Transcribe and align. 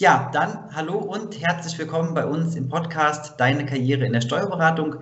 Ja, 0.00 0.30
dann 0.32 0.74
hallo 0.74 0.96
und 0.96 1.38
herzlich 1.42 1.78
willkommen 1.78 2.14
bei 2.14 2.24
uns 2.24 2.56
im 2.56 2.70
Podcast 2.70 3.34
Deine 3.36 3.66
Karriere 3.66 4.06
in 4.06 4.14
der 4.14 4.22
Steuerberatung. 4.22 4.94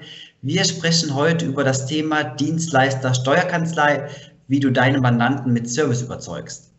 Wir 0.42 0.64
sprechen 0.64 1.14
heute 1.14 1.46
über 1.46 1.62
das 1.62 1.86
Thema 1.86 2.24
Dienstleister 2.24 3.14
Steuerkanzlei, 3.14 4.08
wie 4.48 4.58
du 4.58 4.72
deine 4.72 5.00
Mandanten 5.00 5.52
mit 5.52 5.70
Service 5.70 6.02
überzeugst. 6.02 6.72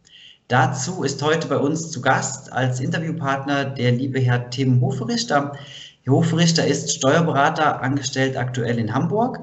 Dazu 0.50 1.04
ist 1.04 1.24
heute 1.24 1.48
bei 1.48 1.56
uns 1.56 1.92
zu 1.92 2.02
Gast 2.02 2.52
als 2.52 2.82
Interviewpartner 2.82 3.64
der 3.64 3.94
liebe 3.94 4.20
Herr 4.20 4.50
Tim 4.50 4.82
Hoferichter. 4.82 5.54
Herr 6.02 6.14
Hoferichter 6.14 6.68
ist 6.68 6.94
Steuerberater, 6.94 7.82
angestellt 7.82 8.36
aktuell 8.36 8.80
in 8.80 8.94
Hamburg. 8.94 9.40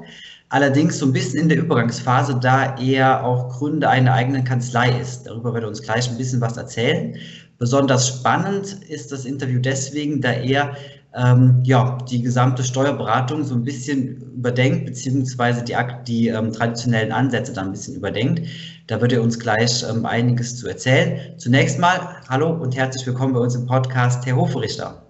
Allerdings 0.51 0.99
so 0.99 1.07
ein 1.07 1.13
bisschen 1.15 1.41
in 1.41 1.49
der 1.49 1.59
Übergangsphase, 1.59 2.39
da 2.41 2.77
er 2.79 3.25
auch 3.25 3.49
Gründer 3.49 3.89
einer 3.89 4.13
eigenen 4.13 4.45
Kanzlei 4.45 5.01
ist. 5.01 5.27
Darüber 5.27 5.55
wird 5.55 5.65
er 5.65 5.69
uns 5.69 5.83
gleich 5.83 6.11
ein 6.11 6.19
bisschen 6.19 6.43
was 6.43 6.59
erzählen. 6.59 7.17
Besonders 7.59 8.09
spannend 8.09 8.83
ist 8.89 9.13
das 9.13 9.25
Interview 9.25 9.61
deswegen, 9.61 10.21
da 10.21 10.33
er 10.33 10.77
ähm, 11.15 11.63
ja, 11.65 11.97
die 12.11 12.21
gesamte 12.21 12.63
Steuerberatung 12.63 13.43
so 13.45 13.55
ein 13.55 13.63
bisschen 13.63 14.35
überdenkt, 14.35 14.85
beziehungsweise 14.85 15.65
die, 15.65 15.75
die 16.07 16.29
ähm, 16.29 16.53
traditionellen 16.53 17.13
Ansätze 17.13 17.55
dann 17.55 17.67
ein 17.67 17.73
bisschen 17.73 17.97
überdenkt. 17.97 18.47
Da 18.87 19.01
wird 19.01 19.13
er 19.13 19.23
uns 19.23 19.39
gleich 19.39 19.83
ähm, 19.89 20.05
einiges 20.05 20.59
zu 20.59 20.69
erzählen. 20.69 21.39
Zunächst 21.39 21.79
mal, 21.79 22.21
hallo 22.29 22.51
und 22.51 22.77
herzlich 22.77 23.07
willkommen 23.07 23.33
bei 23.33 23.41
uns 23.41 23.55
im 23.55 23.67
Podcast, 23.67 24.27
Herr 24.27 24.37
Hoferichter. 24.37 25.03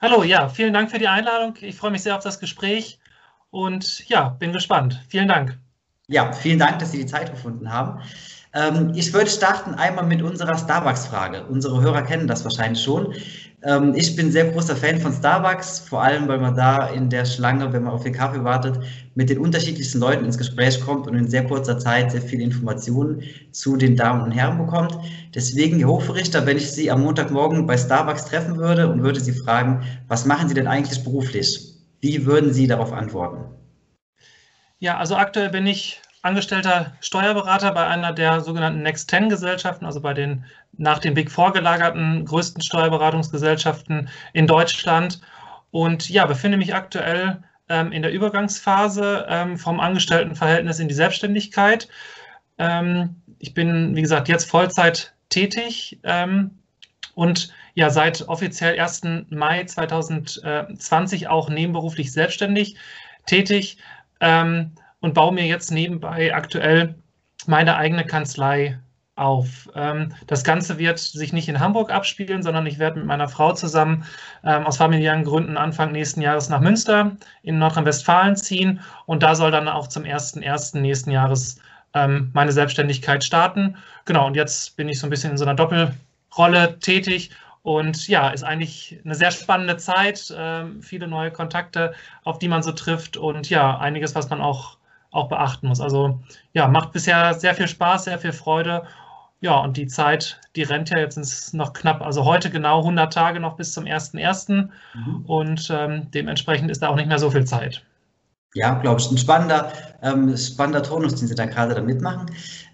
Hallo, 0.00 0.22
ja, 0.22 0.48
vielen 0.48 0.72
Dank 0.72 0.90
für 0.90 0.98
die 1.00 1.08
Einladung. 1.08 1.54
Ich 1.60 1.74
freue 1.74 1.90
mich 1.90 2.02
sehr 2.02 2.16
auf 2.16 2.22
das 2.22 2.38
Gespräch 2.38 3.00
und 3.50 4.08
ja, 4.08 4.28
bin 4.28 4.52
gespannt. 4.52 5.00
Vielen 5.08 5.26
Dank. 5.26 5.58
Ja, 6.06 6.32
vielen 6.32 6.58
Dank, 6.60 6.78
dass 6.78 6.92
Sie 6.92 6.98
die 6.98 7.06
Zeit 7.06 7.30
gefunden 7.30 7.72
haben. 7.72 8.00
Ähm, 8.54 8.92
ich 8.94 9.12
würde 9.12 9.30
starten 9.30 9.74
einmal 9.74 10.04
mit 10.04 10.20
unserer 10.20 10.56
Starbucks-Frage. 10.56 11.46
Unsere 11.46 11.80
Hörer 11.80 12.02
kennen 12.02 12.26
das 12.26 12.44
wahrscheinlich 12.44 12.82
schon. 12.82 13.14
Ähm, 13.62 13.94
ich 13.94 14.14
bin 14.14 14.30
sehr 14.30 14.50
großer 14.50 14.76
Fan 14.76 15.00
von 15.00 15.12
Starbucks, 15.12 15.78
vor 15.80 16.02
allem 16.02 16.28
weil 16.28 16.38
man 16.38 16.54
da 16.54 16.88
in 16.88 17.08
der 17.08 17.24
Schlange, 17.24 17.72
wenn 17.72 17.84
man 17.84 17.94
auf 17.94 18.02
den 18.02 18.12
Kaffee 18.12 18.44
wartet, 18.44 18.78
mit 19.14 19.30
den 19.30 19.38
unterschiedlichsten 19.38 20.00
Leuten 20.00 20.24
ins 20.24 20.36
Gespräch 20.36 20.80
kommt 20.80 21.06
und 21.06 21.16
in 21.16 21.28
sehr 21.28 21.46
kurzer 21.46 21.78
Zeit 21.78 22.12
sehr 22.12 22.20
viele 22.20 22.42
Informationen 22.42 23.22
zu 23.52 23.76
den 23.76 23.96
Damen 23.96 24.22
und 24.22 24.32
Herren 24.32 24.58
bekommt. 24.58 24.98
Deswegen, 25.34 25.78
Herr 25.78 25.88
Hofrichter, 25.88 26.44
wenn 26.44 26.58
ich 26.58 26.70
Sie 26.70 26.90
am 26.90 27.02
Montagmorgen 27.02 27.66
bei 27.66 27.78
Starbucks 27.78 28.26
treffen 28.26 28.58
würde 28.58 28.90
und 28.90 29.02
würde 29.02 29.20
Sie 29.20 29.32
fragen, 29.32 29.82
was 30.08 30.26
machen 30.26 30.48
Sie 30.48 30.54
denn 30.54 30.66
eigentlich 30.66 31.02
beruflich? 31.04 31.74
Wie 32.00 32.26
würden 32.26 32.52
Sie 32.52 32.66
darauf 32.66 32.92
antworten? 32.92 33.44
Ja, 34.80 34.98
also 34.98 35.14
aktuell 35.14 35.48
bin 35.50 35.66
ich 35.66 36.02
angestellter 36.22 36.92
Steuerberater 37.00 37.72
bei 37.72 37.86
einer 37.86 38.12
der 38.12 38.40
sogenannten 38.40 38.82
Next 38.82 39.10
10 39.10 39.28
Gesellschaften, 39.28 39.84
also 39.84 40.00
bei 40.00 40.14
den 40.14 40.44
nach 40.78 41.00
den 41.00 41.14
Big 41.14 41.30
Four 41.30 41.52
gelagerten 41.52 42.24
größten 42.24 42.62
Steuerberatungsgesellschaften 42.62 44.08
in 44.32 44.46
Deutschland. 44.46 45.20
Und 45.70 46.08
ja, 46.08 46.26
befinde 46.26 46.58
mich 46.58 46.74
aktuell 46.74 47.42
ähm, 47.68 47.92
in 47.92 48.02
der 48.02 48.12
Übergangsphase 48.12 49.26
ähm, 49.28 49.58
vom 49.58 49.80
Angestelltenverhältnis 49.80 50.78
in 50.78 50.88
die 50.88 50.94
Selbstständigkeit. 50.94 51.88
Ähm, 52.58 53.16
ich 53.38 53.54
bin, 53.54 53.96
wie 53.96 54.02
gesagt, 54.02 54.28
jetzt 54.28 54.48
Vollzeit 54.48 55.12
tätig 55.28 55.98
ähm, 56.04 56.58
und 57.14 57.52
ja, 57.74 57.90
seit 57.90 58.28
offiziell 58.28 58.78
1. 58.78 59.02
Mai 59.30 59.64
2020 59.64 61.28
auch 61.28 61.48
nebenberuflich 61.48 62.12
selbstständig 62.12 62.76
tätig. 63.26 63.78
Ähm, 64.20 64.72
und 65.02 65.12
baue 65.12 65.34
mir 65.34 65.44
jetzt 65.44 65.70
nebenbei 65.70 66.34
aktuell 66.34 66.94
meine 67.46 67.76
eigene 67.76 68.06
Kanzlei 68.06 68.78
auf. 69.14 69.68
Ähm, 69.74 70.14
das 70.26 70.42
Ganze 70.42 70.78
wird 70.78 70.98
sich 70.98 71.32
nicht 71.34 71.48
in 71.48 71.60
Hamburg 71.60 71.92
abspielen, 71.92 72.42
sondern 72.42 72.66
ich 72.66 72.78
werde 72.78 73.00
mit 73.00 73.06
meiner 73.06 73.28
Frau 73.28 73.52
zusammen 73.52 74.04
ähm, 74.42 74.64
aus 74.64 74.78
familiären 74.78 75.24
Gründen 75.24 75.58
Anfang 75.58 75.92
nächsten 75.92 76.22
Jahres 76.22 76.48
nach 76.48 76.60
Münster 76.60 77.16
in 77.42 77.58
Nordrhein-Westfalen 77.58 78.36
ziehen 78.36 78.80
und 79.04 79.22
da 79.22 79.34
soll 79.34 79.50
dann 79.50 79.68
auch 79.68 79.88
zum 79.88 80.04
1.1. 80.04 80.78
nächsten 80.78 81.10
Jahres 81.10 81.60
ähm, 81.94 82.30
meine 82.32 82.52
Selbstständigkeit 82.52 83.22
starten. 83.22 83.76
Genau, 84.06 84.26
und 84.26 84.34
jetzt 84.34 84.76
bin 84.76 84.88
ich 84.88 84.98
so 84.98 85.06
ein 85.06 85.10
bisschen 85.10 85.32
in 85.32 85.36
so 85.36 85.44
einer 85.44 85.54
Doppelrolle 85.54 86.78
tätig 86.78 87.32
und 87.62 88.08
ja, 88.08 88.30
ist 88.30 88.44
eigentlich 88.44 88.98
eine 89.04 89.14
sehr 89.14 89.30
spannende 89.30 89.76
Zeit, 89.76 90.34
viele 90.80 91.06
neue 91.06 91.30
Kontakte, 91.30 91.94
auf 92.24 92.40
die 92.40 92.48
man 92.48 92.64
so 92.64 92.72
trifft 92.72 93.16
und 93.16 93.50
ja, 93.50 93.78
einiges, 93.78 94.16
was 94.16 94.28
man 94.30 94.40
auch 94.40 94.78
auch 95.12 95.28
beachten 95.28 95.68
muss. 95.68 95.80
Also 95.80 96.18
ja, 96.52 96.66
macht 96.66 96.92
bisher 96.92 97.34
sehr 97.34 97.54
viel 97.54 97.68
Spaß, 97.68 98.04
sehr 98.04 98.18
viel 98.18 98.32
Freude. 98.32 98.82
Ja, 99.40 99.58
und 99.58 99.76
die 99.76 99.86
Zeit, 99.86 100.40
die 100.56 100.62
rennt 100.62 100.90
ja 100.90 100.98
jetzt 100.98 101.16
ins 101.16 101.52
noch 101.52 101.72
knapp, 101.72 102.00
also 102.00 102.24
heute 102.24 102.48
genau 102.48 102.78
100 102.78 103.12
Tage 103.12 103.40
noch 103.40 103.56
bis 103.56 103.72
zum 103.72 103.84
1.1. 103.84 104.68
Mhm. 104.94 105.24
Und 105.26 105.68
ähm, 105.70 106.08
dementsprechend 106.12 106.70
ist 106.70 106.82
da 106.82 106.88
auch 106.88 106.96
nicht 106.96 107.08
mehr 107.08 107.18
so 107.18 107.30
viel 107.30 107.44
Zeit. 107.44 107.84
Ja, 108.54 108.74
glaube 108.74 109.00
ich, 109.00 109.10
ein 109.10 109.18
spannender, 109.18 109.72
ähm, 110.02 110.36
spannender 110.36 110.82
Tonus, 110.82 111.14
den 111.14 111.26
Sie 111.26 111.34
da 111.34 111.46
gerade 111.46 111.74
da 111.74 111.80
mitmachen. 111.80 112.26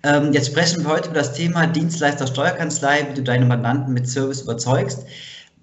Ähm, 0.02 0.32
jetzt 0.32 0.48
sprechen 0.48 0.84
wir 0.84 0.90
heute 0.90 1.08
über 1.08 1.20
das 1.20 1.34
Thema 1.34 1.66
Dienstleister 1.66 2.26
Steuerkanzlei, 2.26 3.06
wie 3.08 3.14
du 3.14 3.22
deine 3.22 3.46
Mandanten 3.46 3.94
mit 3.94 4.08
Service 4.08 4.42
überzeugst. 4.42 5.06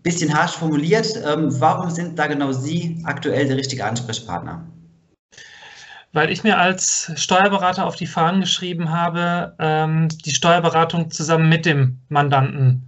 Bisschen 0.04 0.34
harsch 0.34 0.54
formuliert, 0.54 1.08
ähm, 1.26 1.50
warum 1.60 1.90
sind 1.90 2.18
da 2.18 2.28
genau 2.28 2.52
Sie 2.52 3.02
aktuell 3.04 3.48
der 3.48 3.58
richtige 3.58 3.86
Ansprechpartner? 3.86 4.64
Weil 6.16 6.32
ich 6.32 6.44
mir 6.44 6.58
als 6.58 7.12
Steuerberater 7.18 7.86
auf 7.86 7.98
die 7.98 8.08
Fahnen 8.08 8.40
geschrieben 8.40 8.90
habe, 8.90 9.54
ähm, 9.60 10.08
die 10.08 10.32
Steuerberatung 10.32 11.12
zusammen 11.12 11.50
mit 11.50 11.66
dem 11.66 12.00
Mandanten 12.08 12.88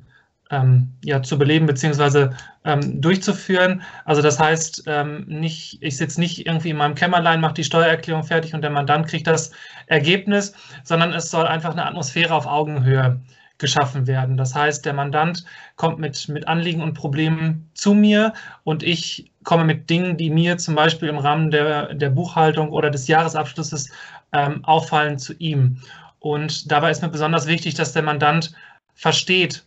ähm, 0.50 0.94
ja, 1.04 1.22
zu 1.22 1.38
beleben 1.38 1.66
bzw. 1.66 2.30
Ähm, 2.64 3.02
durchzuführen. 3.02 3.82
Also 4.06 4.22
das 4.22 4.40
heißt, 4.40 4.84
ähm, 4.88 5.26
nicht, 5.28 5.78
ich 5.82 5.98
sitze 5.98 6.22
nicht 6.22 6.46
irgendwie 6.46 6.70
in 6.70 6.78
meinem 6.78 6.96
Kämmerlein, 6.96 7.42
mache 7.42 7.56
die 7.56 7.66
Steuererklärung 7.66 8.24
fertig 8.24 8.54
und 8.54 8.62
der 8.62 8.70
Mandant 8.70 9.08
kriegt 9.08 9.28
das 9.28 9.52
Ergebnis, 9.88 10.54
sondern 10.86 11.12
es 11.12 11.30
soll 11.30 11.48
einfach 11.48 11.72
eine 11.72 11.86
Atmosphäre 11.86 12.34
auf 12.34 12.48
Augenhöhe 12.48 13.20
geschaffen 13.58 14.08
werden. 14.08 14.38
Das 14.38 14.54
heißt, 14.54 14.86
der 14.86 14.94
Mandant 14.94 15.44
kommt 15.76 16.00
mit, 16.00 16.28
mit 16.30 16.48
Anliegen 16.48 16.82
und 16.82 16.94
Problemen 16.94 17.70
zu 17.74 17.94
mir 17.94 18.34
und 18.64 18.84
ich 18.84 19.32
komme 19.44 19.64
mit 19.64 19.90
Dingen, 19.90 20.18
die 20.18 20.30
mir 20.30 20.58
zum 20.58 20.76
Beispiel 20.76 21.10
im 21.10 21.18
Rahmen 21.18 21.52
der, 21.52 21.94
der 21.94 22.10
Buchhaltung 22.10 22.70
oder 22.70 22.90
des 22.90 23.08
Jahresabschlusses 23.08 23.90
ähm, 24.34 24.64
auffallen, 24.66 25.18
zu 25.18 25.34
ihm. 25.34 25.82
Und 26.20 26.72
dabei 26.72 26.92
ist 26.92 27.02
mir 27.02 27.10
besonders 27.10 27.48
wichtig, 27.48 27.74
dass 27.76 27.94
der 27.94 28.04
Mandant 28.04 28.54
versteht, 28.94 29.64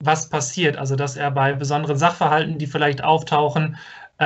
was 0.00 0.28
passiert. 0.28 0.76
Also, 0.76 0.96
dass 0.96 1.16
er 1.16 1.30
bei 1.30 1.52
besonderen 1.52 1.96
Sachverhalten, 1.96 2.58
die 2.58 2.66
vielleicht 2.66 3.04
auftauchen, 3.04 3.76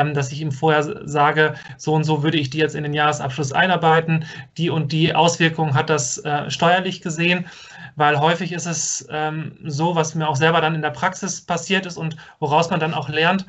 dass 0.05 0.33
ich 0.33 0.41
ihm 0.41 0.53
vorher 0.53 1.07
sage, 1.07 1.55
so 1.77 1.95
und 1.95 2.05
so 2.05 2.23
würde 2.23 2.39
ich 2.39 2.51
die 2.51 2.59
jetzt 2.59 2.75
in 2.75 2.83
den 2.83 2.95
Jahresabschluss 2.95 3.53
einarbeiten. 3.53 4.25
Die 4.57 4.71
und 4.71 4.93
die 4.93 5.15
Auswirkungen 5.15 5.75
hat 5.75 5.91
das 5.91 6.19
äh, 6.19 6.51
steuerlich 6.51 7.01
gesehen 7.01 7.47
weil 7.97 8.21
häufig 8.21 8.53
ist 8.53 8.67
es 8.67 9.07
ähm, 9.11 9.57
so, 9.65 9.97
was 9.97 10.15
mir 10.15 10.29
auch 10.29 10.37
selber 10.37 10.61
dann 10.61 10.75
in 10.75 10.83
der 10.83 10.91
Praxis 10.91 11.41
passiert 11.41 11.87
ist 11.87 11.97
und 11.97 12.17
woraus 12.39 12.71
man 12.71 12.79
dann 12.79 12.95
auch 12.95 13.09
lernt, 13.09 13.47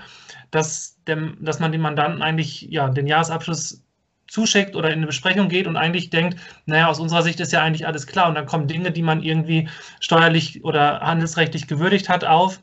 dass, 0.51 0.97
dem, 1.05 1.37
dass 1.41 1.59
man 1.59 1.73
dem 1.73 1.81
Mandanten 1.81 2.21
eigentlich 2.21 2.61
ja, 2.61 2.89
den 2.89 3.07
Jahresabschluss 3.07 3.83
zuschickt 4.29 4.75
oder 4.75 4.89
in 4.89 4.99
eine 4.99 5.07
Besprechung 5.07 5.49
geht 5.49 5.67
und 5.67 5.77
eigentlich 5.77 6.09
denkt, 6.09 6.37
naja, 6.65 6.87
aus 6.87 6.99
unserer 6.99 7.23
Sicht 7.23 7.39
ist 7.39 7.51
ja 7.51 7.61
eigentlich 7.61 7.85
alles 7.85 8.07
klar 8.07 8.29
und 8.29 8.35
dann 8.35 8.45
kommen 8.45 8.67
Dinge, 8.67 8.91
die 8.91 9.01
man 9.01 9.21
irgendwie 9.21 9.69
steuerlich 9.99 10.63
oder 10.63 11.01
handelsrechtlich 11.01 11.67
gewürdigt 11.67 12.09
hat, 12.09 12.23
auf. 12.23 12.59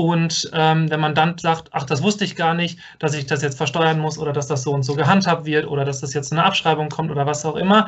Und 0.00 0.50
ähm, 0.54 0.88
der 0.88 0.96
Mandant 0.96 1.42
sagt, 1.42 1.68
ach, 1.72 1.84
das 1.84 2.02
wusste 2.02 2.24
ich 2.24 2.34
gar 2.34 2.54
nicht, 2.54 2.78
dass 2.98 3.12
ich 3.12 3.26
das 3.26 3.42
jetzt 3.42 3.58
versteuern 3.58 3.98
muss 3.98 4.16
oder 4.16 4.32
dass 4.32 4.46
das 4.46 4.62
so 4.62 4.72
und 4.72 4.82
so 4.82 4.94
gehandhabt 4.94 5.44
wird 5.44 5.66
oder 5.66 5.84
dass 5.84 6.00
das 6.00 6.14
jetzt 6.14 6.32
eine 6.32 6.42
Abschreibung 6.42 6.88
kommt 6.88 7.10
oder 7.10 7.26
was 7.26 7.44
auch 7.44 7.54
immer. 7.54 7.86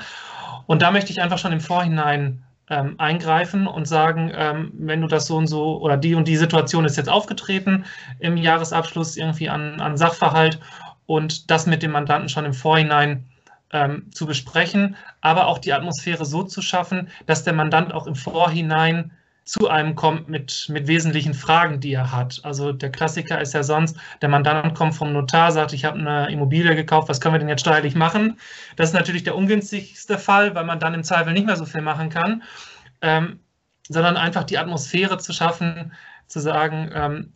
Und 0.67 0.83
da 0.83 0.91
möchte 0.91 1.11
ich 1.11 1.23
einfach 1.23 1.39
schon 1.39 1.53
im 1.53 1.63
Vorhinein 1.63 2.45
ähm, 2.69 2.97
eingreifen 2.99 3.67
und 3.67 3.89
sagen, 3.89 4.31
ähm, 4.37 4.73
wenn 4.75 5.01
du 5.01 5.07
das 5.07 5.27
so 5.27 5.39
und 5.39 5.47
so 5.47 5.81
oder 5.81 5.97
die 5.97 6.15
und 6.15 6.29
die 6.29 6.37
Situation 6.37 6.85
ist 6.85 6.99
jetzt 6.99 7.09
aufgetreten 7.09 7.87
im 8.19 8.37
Jahresabschluss 8.37 9.17
irgendwie 9.17 9.49
an, 9.49 9.81
an 9.81 9.97
Sachverhalt 9.97 10.61
und 11.07 11.51
das 11.51 11.65
mit 11.65 11.83
dem 11.83 11.93
Mandanten 11.93 12.29
schon 12.29 12.45
im 12.45 12.53
Vorhinein 12.53 13.25
ähm, 13.73 14.11
zu 14.13 14.27
besprechen, 14.27 14.97
aber 15.23 15.47
auch 15.47 15.57
die 15.57 15.73
Atmosphäre 15.73 16.27
so 16.27 16.43
zu 16.43 16.61
schaffen, 16.61 17.09
dass 17.25 17.43
der 17.43 17.55
Mandant 17.55 17.95
auch 17.95 18.07
im 18.07 18.17
Vorhinein 18.17 19.13
zu 19.45 19.69
einem 19.69 19.95
kommt 19.95 20.29
mit, 20.29 20.67
mit 20.69 20.87
wesentlichen 20.87 21.35
Fragen, 21.35 21.81
die 21.81 21.93
er 21.93 22.13
hat. 22.13 22.41
Also 22.45 22.73
der 22.73 22.91
Klassiker 22.91 23.41
ist 23.41 23.55
ja 23.55 23.63
sonst, 23.63 23.97
der 24.21 24.29
Mandant 24.29 24.75
kommt 24.75 24.95
vom 24.95 25.13
Notar, 25.13 25.51
sagt, 25.51 25.73
ich 25.73 25.85
habe 25.85 25.99
eine 25.99 26.31
Immobilie 26.31 26.77
gekauft, 26.77 27.09
was 27.09 27.21
können 27.21 27.35
wir 27.35 27.39
denn 27.41 27.49
jetzt 27.49 27.63
steuerlich 27.63 27.95
machen? 27.95 28.39
Das 28.77 28.91
ist 28.91 28.95
natürlich 28.95 29.25
der 29.25 29.37
ungünstigste 29.37 30.19
Fall, 30.19 30.55
weil 30.55 30.65
man 30.65 30.79
dann 30.79 30.95
im 30.95 31.05
Zweifel 31.05 31.33
nicht 31.33 31.47
mehr 31.47 31.57
so 31.57 31.65
viel 31.65 31.83
machen 31.83 32.09
kann, 32.09 32.43
ähm, 33.01 33.41
sondern 33.89 34.17
einfach 34.17 34.45
die 34.45 34.59
Atmosphäre 34.59 35.19
zu 35.19 35.33
schaffen, 35.33 35.93
zu 36.29 36.39
sagen, 36.39 36.91
ähm, 36.95 37.33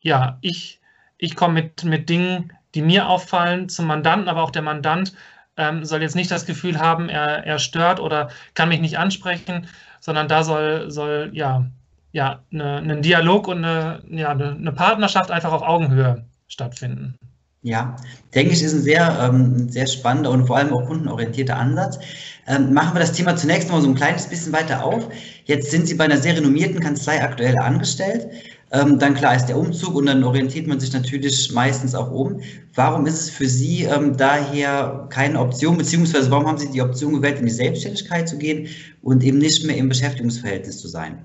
ja, 0.00 0.38
ich, 0.40 0.80
ich 1.16 1.36
komme 1.36 1.54
mit, 1.54 1.84
mit 1.84 2.08
Dingen, 2.08 2.52
die 2.74 2.82
mir 2.82 3.08
auffallen, 3.08 3.68
zum 3.68 3.86
Mandanten, 3.86 4.28
aber 4.28 4.42
auch 4.42 4.50
der 4.50 4.62
Mandant 4.62 5.14
ähm, 5.56 5.84
soll 5.84 6.02
jetzt 6.02 6.16
nicht 6.16 6.30
das 6.30 6.46
Gefühl 6.46 6.78
haben, 6.80 7.08
er, 7.08 7.44
er 7.44 7.58
stört 7.58 8.00
oder 8.00 8.30
kann 8.54 8.68
mich 8.68 8.80
nicht 8.80 8.98
ansprechen, 8.98 9.68
sondern 10.00 10.28
da 10.28 10.42
soll, 10.42 10.90
soll 10.90 11.30
ja 11.32 11.70
ja, 12.12 12.42
eine, 12.52 12.76
einen 12.76 13.02
Dialog 13.02 13.48
und 13.48 13.64
eine, 13.64 14.02
ja, 14.10 14.30
eine 14.30 14.72
Partnerschaft 14.72 15.30
einfach 15.30 15.52
auf 15.52 15.62
Augenhöhe 15.62 16.24
stattfinden. 16.48 17.16
Ja, 17.62 17.94
denke 18.34 18.54
ich, 18.54 18.62
ist 18.62 18.72
ein 18.72 18.80
sehr, 18.80 19.18
ähm, 19.20 19.68
sehr 19.68 19.86
spannender 19.86 20.30
und 20.30 20.46
vor 20.46 20.56
allem 20.56 20.72
auch 20.72 20.86
kundenorientierter 20.86 21.56
Ansatz. 21.56 21.98
Ähm, 22.46 22.72
machen 22.72 22.94
wir 22.94 23.00
das 23.00 23.12
Thema 23.12 23.36
zunächst 23.36 23.70
mal 23.70 23.82
so 23.82 23.88
ein 23.88 23.94
kleines 23.94 24.26
bisschen 24.26 24.52
weiter 24.52 24.82
auf. 24.82 25.08
Jetzt 25.44 25.70
sind 25.70 25.86
Sie 25.86 25.94
bei 25.94 26.04
einer 26.04 26.16
sehr 26.16 26.36
renommierten 26.36 26.80
Kanzlei 26.80 27.22
aktuell 27.22 27.58
angestellt. 27.58 28.28
Ähm, 28.72 28.98
dann 28.98 29.14
klar 29.14 29.34
ist 29.34 29.46
der 29.46 29.58
Umzug 29.58 29.96
und 29.96 30.06
dann 30.06 30.22
orientiert 30.22 30.68
man 30.68 30.78
sich 30.78 30.92
natürlich 30.92 31.52
meistens 31.52 31.94
auch 31.94 32.10
um. 32.10 32.40
Warum 32.74 33.06
ist 33.06 33.20
es 33.20 33.30
für 33.30 33.48
Sie 33.48 33.84
ähm, 33.84 34.16
daher 34.16 35.06
keine 35.10 35.40
Option, 35.40 35.76
beziehungsweise 35.76 36.30
warum 36.30 36.46
haben 36.46 36.58
Sie 36.58 36.70
die 36.70 36.80
Option 36.80 37.14
gewählt, 37.14 37.40
in 37.40 37.46
die 37.46 37.52
Selbstständigkeit 37.52 38.28
zu 38.28 38.38
gehen 38.38 38.68
und 39.02 39.24
eben 39.24 39.38
nicht 39.38 39.64
mehr 39.64 39.76
im 39.76 39.88
Beschäftigungsverhältnis 39.88 40.80
zu 40.80 40.86
sein? 40.86 41.24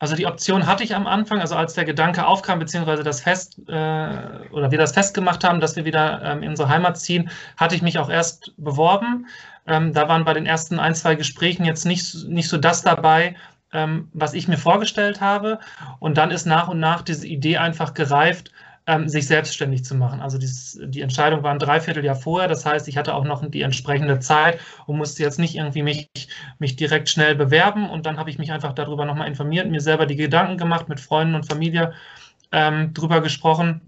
Also 0.00 0.14
die 0.14 0.26
Option 0.26 0.66
hatte 0.66 0.84
ich 0.84 0.94
am 0.94 1.06
Anfang, 1.06 1.40
also 1.40 1.56
als 1.56 1.74
der 1.74 1.84
Gedanke 1.84 2.24
aufkam, 2.24 2.60
beziehungsweise 2.60 3.02
das 3.02 3.20
Fest 3.20 3.58
äh, 3.66 3.72
oder 4.52 4.70
wir 4.70 4.78
das 4.78 4.92
festgemacht 4.92 5.42
haben, 5.42 5.60
dass 5.60 5.74
wir 5.74 5.84
wieder 5.84 6.22
ähm, 6.22 6.42
in 6.42 6.50
unsere 6.50 6.68
Heimat 6.68 6.98
ziehen, 6.98 7.30
hatte 7.56 7.74
ich 7.74 7.82
mich 7.82 7.98
auch 7.98 8.08
erst 8.08 8.52
beworben. 8.58 9.26
Ähm, 9.66 9.92
da 9.94 10.08
waren 10.08 10.24
bei 10.24 10.34
den 10.34 10.46
ersten 10.46 10.78
ein, 10.78 10.94
zwei 10.94 11.16
Gesprächen 11.16 11.64
jetzt 11.64 11.84
nicht, 11.84 12.28
nicht 12.28 12.48
so 12.48 12.58
das 12.58 12.82
dabei, 12.82 13.34
ähm, 13.72 14.08
was 14.12 14.34
ich 14.34 14.48
mir 14.48 14.58
vorgestellt 14.58 15.20
habe. 15.20 15.58
Und 15.98 16.18
dann 16.18 16.30
ist 16.30 16.46
nach 16.46 16.68
und 16.68 16.80
nach 16.80 17.02
diese 17.02 17.26
Idee 17.26 17.58
einfach 17.58 17.94
gereift, 17.94 18.50
ähm, 18.88 19.06
sich 19.06 19.26
selbstständig 19.26 19.84
zu 19.84 19.94
machen. 19.94 20.20
Also 20.20 20.38
dieses, 20.38 20.80
die 20.82 21.02
Entscheidung 21.02 21.42
war 21.42 21.52
ein 21.52 21.58
Dreivierteljahr 21.58 22.16
vorher. 22.16 22.48
Das 22.48 22.64
heißt, 22.64 22.88
ich 22.88 22.96
hatte 22.96 23.14
auch 23.14 23.24
noch 23.24 23.48
die 23.48 23.60
entsprechende 23.60 24.18
Zeit 24.18 24.60
und 24.86 24.96
musste 24.96 25.22
jetzt 25.22 25.38
nicht 25.38 25.54
irgendwie 25.54 25.82
mich, 25.82 26.08
mich 26.58 26.76
direkt 26.76 27.10
schnell 27.10 27.34
bewerben. 27.34 27.90
Und 27.90 28.06
dann 28.06 28.16
habe 28.16 28.30
ich 28.30 28.38
mich 28.38 28.50
einfach 28.50 28.72
darüber 28.72 29.04
nochmal 29.04 29.28
informiert, 29.28 29.70
mir 29.70 29.82
selber 29.82 30.06
die 30.06 30.16
Gedanken 30.16 30.56
gemacht, 30.56 30.88
mit 30.88 31.00
Freunden 31.00 31.34
und 31.34 31.46
Familie 31.46 31.92
ähm, 32.50 32.94
drüber 32.94 33.20
gesprochen. 33.20 33.82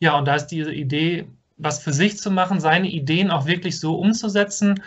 Ja, 0.00 0.16
und 0.16 0.26
da 0.26 0.36
ist 0.36 0.46
diese 0.46 0.72
Idee, 0.72 1.28
was 1.58 1.82
für 1.82 1.92
sich 1.92 2.16
zu 2.16 2.30
machen, 2.30 2.60
seine 2.60 2.88
Ideen 2.88 3.30
auch 3.30 3.46
wirklich 3.46 3.78
so 3.78 3.96
umzusetzen, 3.96 4.82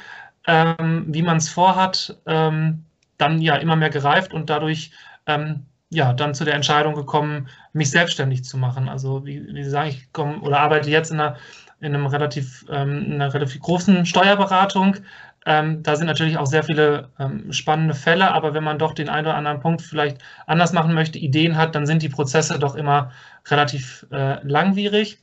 ähm, 0.48 1.06
wie 1.10 1.22
man 1.22 1.38
es 1.38 1.50
vorhat, 1.50 2.18
ähm, 2.26 2.86
dann 3.18 3.42
ja 3.42 3.56
immer 3.56 3.76
mehr 3.76 3.90
gereift 3.90 4.34
und 4.34 4.50
dadurch 4.50 4.92
ähm, 5.26 5.66
ja, 5.90 6.14
dann 6.14 6.34
zu 6.34 6.44
der 6.44 6.56
Entscheidung 6.56 6.96
gekommen, 6.96 7.48
mich 7.74 7.92
selbstständig 7.92 8.44
zu 8.44 8.58
machen. 8.58 8.90
Also 8.90 9.26
wie, 9.26 9.46
wie 9.54 9.64
Sie 9.64 9.70
sagen, 9.70 9.90
ich 9.90 10.12
komme 10.12 10.40
oder 10.42 10.60
arbeite 10.60 10.90
jetzt 10.90 11.12
in 11.12 11.20
einer, 11.20 11.38
in 11.80 11.96
einem 11.96 12.08
relativ, 12.08 12.66
ähm, 12.70 13.06
in 13.06 13.14
einer 13.14 13.34
relativ 13.34 13.62
großen 13.62 14.06
Steuerberatung. 14.06 14.98
Ähm, 15.46 15.82
da 15.84 15.96
sind 15.96 16.08
natürlich 16.08 16.38
auch 16.38 16.46
sehr 16.46 16.64
viele 16.64 17.10
ähm, 17.20 17.54
spannende 17.54 17.94
Fälle, 17.94 18.34
aber 18.34 18.54
wenn 18.54 18.66
man 18.66 18.80
doch 18.80 18.94
den 18.94 19.08
einen 19.08 19.28
oder 19.28 19.38
anderen 19.38 19.62
Punkt 19.62 19.82
vielleicht 19.82 20.18
anders 20.46 20.74
machen 20.74 20.94
möchte, 20.94 21.20
Ideen 21.20 21.56
hat, 21.56 21.74
dann 21.74 21.86
sind 21.86 22.02
die 22.02 22.10
Prozesse 22.10 22.60
doch 22.60 22.76
immer 22.76 23.12
relativ 23.50 24.06
äh, 24.12 24.46
langwierig. 24.46 25.20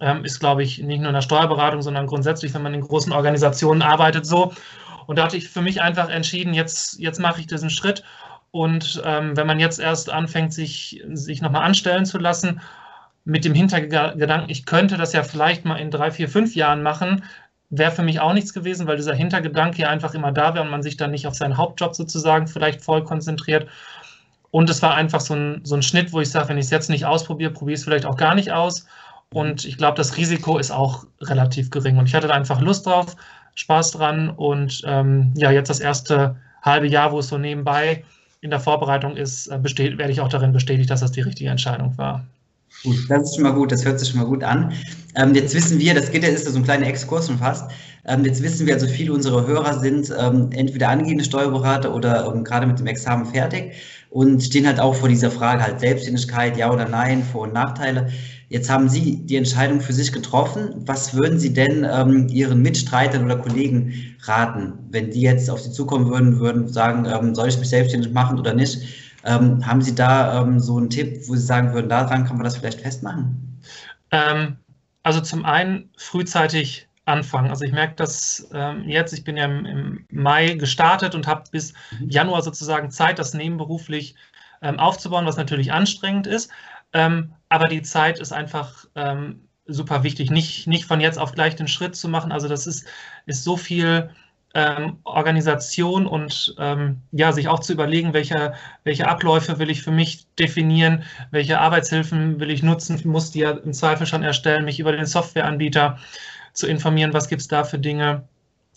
Ähm, 0.00 0.24
ist, 0.24 0.40
glaube 0.40 0.64
ich, 0.64 0.82
nicht 0.82 0.98
nur 0.98 1.10
in 1.10 1.14
der 1.14 1.22
Steuerberatung, 1.22 1.82
sondern 1.82 2.08
grundsätzlich, 2.08 2.52
wenn 2.52 2.62
man 2.62 2.74
in 2.74 2.80
großen 2.80 3.12
Organisationen 3.12 3.82
arbeitet, 3.82 4.26
so. 4.26 4.52
Und 5.06 5.18
da 5.18 5.24
hatte 5.24 5.36
ich 5.36 5.48
für 5.48 5.62
mich 5.62 5.82
einfach 5.82 6.08
entschieden, 6.08 6.54
jetzt, 6.54 6.98
jetzt 6.98 7.20
mache 7.20 7.40
ich 7.40 7.46
diesen 7.46 7.70
Schritt 7.70 8.02
und 8.54 9.02
ähm, 9.04 9.36
wenn 9.36 9.48
man 9.48 9.58
jetzt 9.58 9.80
erst 9.80 10.10
anfängt, 10.10 10.54
sich, 10.54 11.02
sich 11.12 11.42
nochmal 11.42 11.64
anstellen 11.64 12.06
zu 12.06 12.18
lassen, 12.18 12.60
mit 13.24 13.44
dem 13.44 13.52
Hintergedanken, 13.52 14.48
ich 14.48 14.64
könnte 14.64 14.96
das 14.96 15.12
ja 15.12 15.24
vielleicht 15.24 15.64
mal 15.64 15.76
in 15.76 15.90
drei, 15.90 16.12
vier, 16.12 16.28
fünf 16.28 16.54
Jahren 16.54 16.82
machen, 16.82 17.24
wäre 17.70 17.90
für 17.90 18.02
mich 18.02 18.20
auch 18.20 18.32
nichts 18.32 18.52
gewesen, 18.52 18.86
weil 18.86 18.96
dieser 18.96 19.14
Hintergedanke 19.14 19.82
ja 19.82 19.88
einfach 19.88 20.14
immer 20.14 20.30
da 20.30 20.54
wäre 20.54 20.62
und 20.62 20.70
man 20.70 20.84
sich 20.84 20.96
dann 20.96 21.10
nicht 21.10 21.26
auf 21.26 21.34
seinen 21.34 21.56
Hauptjob 21.56 21.96
sozusagen 21.96 22.46
vielleicht 22.46 22.82
voll 22.82 23.02
konzentriert. 23.02 23.68
Und 24.52 24.70
es 24.70 24.82
war 24.82 24.94
einfach 24.94 25.20
so 25.20 25.34
ein, 25.34 25.62
so 25.64 25.74
ein 25.74 25.82
Schnitt, 25.82 26.12
wo 26.12 26.20
ich 26.20 26.30
sage, 26.30 26.50
wenn 26.50 26.58
ich 26.58 26.66
es 26.66 26.70
jetzt 26.70 26.90
nicht 26.90 27.06
ausprobiere, 27.06 27.50
probiere 27.50 27.74
ich 27.74 27.80
es 27.80 27.84
vielleicht 27.84 28.06
auch 28.06 28.16
gar 28.16 28.36
nicht 28.36 28.52
aus. 28.52 28.86
Und 29.32 29.64
ich 29.64 29.78
glaube, 29.78 29.96
das 29.96 30.16
Risiko 30.16 30.58
ist 30.58 30.70
auch 30.70 31.06
relativ 31.20 31.70
gering. 31.70 31.98
Und 31.98 32.06
ich 32.06 32.14
hatte 32.14 32.28
da 32.28 32.34
einfach 32.34 32.60
Lust 32.60 32.86
drauf, 32.86 33.16
Spaß 33.54 33.92
dran. 33.92 34.30
Und 34.30 34.82
ähm, 34.86 35.32
ja, 35.36 35.50
jetzt 35.50 35.68
das 35.68 35.80
erste 35.80 36.36
halbe 36.62 36.86
Jahr, 36.86 37.12
wo 37.12 37.18
es 37.18 37.28
so 37.28 37.38
nebenbei 37.38 38.04
in 38.40 38.50
der 38.50 38.60
Vorbereitung 38.60 39.16
ist, 39.16 39.48
äh, 39.48 39.62
werde 39.62 40.12
ich 40.12 40.20
auch 40.20 40.28
darin 40.28 40.52
bestätigt, 40.52 40.90
dass 40.90 41.00
das 41.00 41.12
die 41.12 41.22
richtige 41.22 41.50
Entscheidung 41.50 41.96
war. 41.96 42.24
Gut, 42.82 42.96
das 43.08 43.22
ist 43.22 43.34
schon 43.36 43.44
mal 43.44 43.52
gut, 43.52 43.72
das 43.72 43.84
hört 43.84 43.98
sich 43.98 44.10
schon 44.10 44.20
mal 44.20 44.26
gut 44.26 44.42
an. 44.42 44.72
Ähm, 45.14 45.34
jetzt 45.34 45.54
wissen 45.54 45.78
wir, 45.78 45.94
das 45.94 46.10
geht 46.10 46.22
ja, 46.22 46.28
ist 46.28 46.44
so 46.44 46.58
ein 46.58 46.64
kleiner 46.64 46.86
Exkurs 46.86 47.28
schon 47.28 47.38
fast. 47.38 47.70
Ähm, 48.04 48.24
jetzt 48.24 48.42
wissen 48.42 48.66
wir, 48.66 48.74
also 48.74 48.86
viele 48.86 49.12
unserer 49.12 49.46
Hörer 49.46 49.78
sind 49.78 50.12
ähm, 50.18 50.50
entweder 50.52 50.88
angehende 50.88 51.24
Steuerberater 51.24 51.94
oder 51.94 52.26
ähm, 52.26 52.44
gerade 52.44 52.66
mit 52.66 52.78
dem 52.78 52.86
Examen 52.86 53.24
fertig 53.24 53.72
und 54.10 54.42
stehen 54.42 54.66
halt 54.66 54.80
auch 54.80 54.94
vor 54.94 55.08
dieser 55.08 55.30
Frage 55.30 55.62
halt 55.62 55.80
Selbstständigkeit, 55.80 56.56
ja 56.56 56.70
oder 56.70 56.86
nein, 56.86 57.22
Vor- 57.22 57.42
und 57.42 57.54
Nachteile. 57.54 58.10
Jetzt 58.48 58.70
haben 58.70 58.88
Sie 58.88 59.24
die 59.24 59.36
Entscheidung 59.36 59.80
für 59.80 59.92
sich 59.92 60.12
getroffen. 60.12 60.74
Was 60.86 61.14
würden 61.14 61.38
Sie 61.38 61.52
denn 61.52 61.86
ähm, 61.90 62.28
Ihren 62.28 62.62
Mitstreitern 62.62 63.24
oder 63.24 63.36
Kollegen 63.36 64.16
raten, 64.22 64.74
wenn 64.90 65.10
die 65.10 65.22
jetzt 65.22 65.48
auf 65.50 65.60
Sie 65.60 65.72
zukommen 65.72 66.10
würden, 66.10 66.38
würden 66.38 66.68
sagen, 66.68 67.06
ähm, 67.06 67.34
soll 67.34 67.48
ich 67.48 67.58
mich 67.58 67.70
selbstständig 67.70 68.12
machen 68.12 68.38
oder 68.38 68.54
nicht? 68.54 68.78
Ähm, 69.24 69.66
haben 69.66 69.80
Sie 69.80 69.94
da 69.94 70.42
ähm, 70.42 70.60
so 70.60 70.76
einen 70.76 70.90
Tipp, 70.90 71.26
wo 71.26 71.34
Sie 71.34 71.46
sagen 71.46 71.72
würden, 71.72 71.88
daran 71.88 72.26
kann 72.26 72.36
man 72.36 72.44
das 72.44 72.56
vielleicht 72.56 72.80
festmachen? 72.80 73.60
Ähm, 74.10 74.56
also 75.02 75.20
zum 75.20 75.44
einen 75.44 75.90
frühzeitig 75.96 76.86
anfangen. 77.06 77.50
Also 77.50 77.64
ich 77.64 77.72
merke 77.72 77.94
das 77.96 78.48
ähm, 78.52 78.88
jetzt, 78.88 79.12
ich 79.14 79.24
bin 79.24 79.36
ja 79.36 79.46
im, 79.46 79.64
im 79.64 80.06
Mai 80.10 80.54
gestartet 80.54 81.14
und 81.14 81.26
habe 81.26 81.44
bis 81.50 81.72
mhm. 81.98 82.10
Januar 82.10 82.42
sozusagen 82.42 82.90
Zeit, 82.90 83.18
das 83.18 83.34
nebenberuflich 83.34 84.14
aufzubauen, 84.78 85.26
was 85.26 85.36
natürlich 85.36 85.72
anstrengend 85.72 86.26
ist. 86.26 86.50
Ähm, 86.94 87.34
aber 87.48 87.68
die 87.68 87.82
Zeit 87.82 88.18
ist 88.18 88.32
einfach 88.32 88.86
ähm, 88.94 89.48
super 89.66 90.02
wichtig, 90.02 90.30
nicht, 90.30 90.66
nicht 90.66 90.86
von 90.86 91.00
jetzt 91.00 91.18
auf 91.18 91.32
gleich 91.32 91.56
den 91.56 91.68
Schritt 91.68 91.96
zu 91.96 92.08
machen. 92.08 92.32
Also 92.32 92.48
das 92.48 92.66
ist, 92.66 92.86
ist 93.26 93.44
so 93.44 93.56
viel 93.56 94.10
ähm, 94.54 94.98
Organisation 95.04 96.06
und 96.06 96.54
ähm, 96.58 97.00
ja, 97.10 97.32
sich 97.32 97.48
auch 97.48 97.58
zu 97.60 97.72
überlegen, 97.72 98.14
welche, 98.14 98.54
welche 98.84 99.08
Abläufe 99.08 99.58
will 99.58 99.70
ich 99.70 99.82
für 99.82 99.90
mich 99.90 100.26
definieren, 100.38 101.02
welche 101.32 101.60
Arbeitshilfen 101.60 102.38
will 102.38 102.50
ich 102.50 102.62
nutzen, 102.62 103.00
muss 103.04 103.32
die 103.32 103.40
ja 103.40 103.50
im 103.50 103.72
Zweifel 103.72 104.06
schon 104.06 104.22
erstellen, 104.22 104.64
mich 104.64 104.78
über 104.78 104.92
den 104.92 105.06
Softwareanbieter 105.06 105.98
zu 106.52 106.68
informieren, 106.68 107.12
was 107.12 107.28
gibt 107.28 107.42
es 107.42 107.48
da 107.48 107.64
für 107.64 107.80
Dinge. 107.80 108.28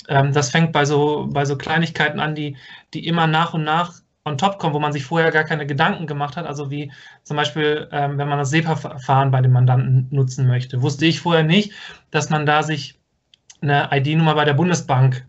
Ähm, 0.08 0.34
das 0.34 0.50
fängt 0.50 0.72
bei 0.72 0.86
so, 0.86 1.28
bei 1.30 1.46
so 1.46 1.58
Kleinigkeiten 1.58 2.20
an, 2.20 2.34
die, 2.34 2.58
die 2.94 3.06
immer 3.06 3.28
nach 3.28 3.54
und 3.54 3.64
nach 3.64 4.02
on 4.28 4.38
top 4.38 4.60
kommen, 4.60 4.74
wo 4.74 4.80
man 4.80 4.94
sich 4.94 5.04
vorher 5.06 5.32
gar 5.32 5.44
keine 5.44 5.66
Gedanken 5.66 6.08
gemacht 6.08 6.38
hat. 6.38 6.46
Also 6.46 6.70
wie 6.70 6.92
zum 7.24 7.38
Beispiel, 7.38 7.88
ähm, 7.92 8.18
wenn 8.18 8.28
man 8.28 8.40
das 8.40 8.50
SEPA-Verfahren 8.52 9.32
bei 9.32 9.42
dem 9.42 9.52
Mandanten 9.52 10.08
nutzen 10.12 10.48
möchte. 10.48 10.82
Wusste 10.82 11.06
ich 11.06 11.20
vorher 11.20 11.44
nicht, 11.44 11.72
dass 12.12 12.30
man 12.30 12.46
da 12.46 12.64
sich 12.64 13.00
eine 13.62 13.90
ID-Nummer 13.92 14.36
bei 14.36 14.46
der 14.46 14.54
Bundesbank 14.54 15.26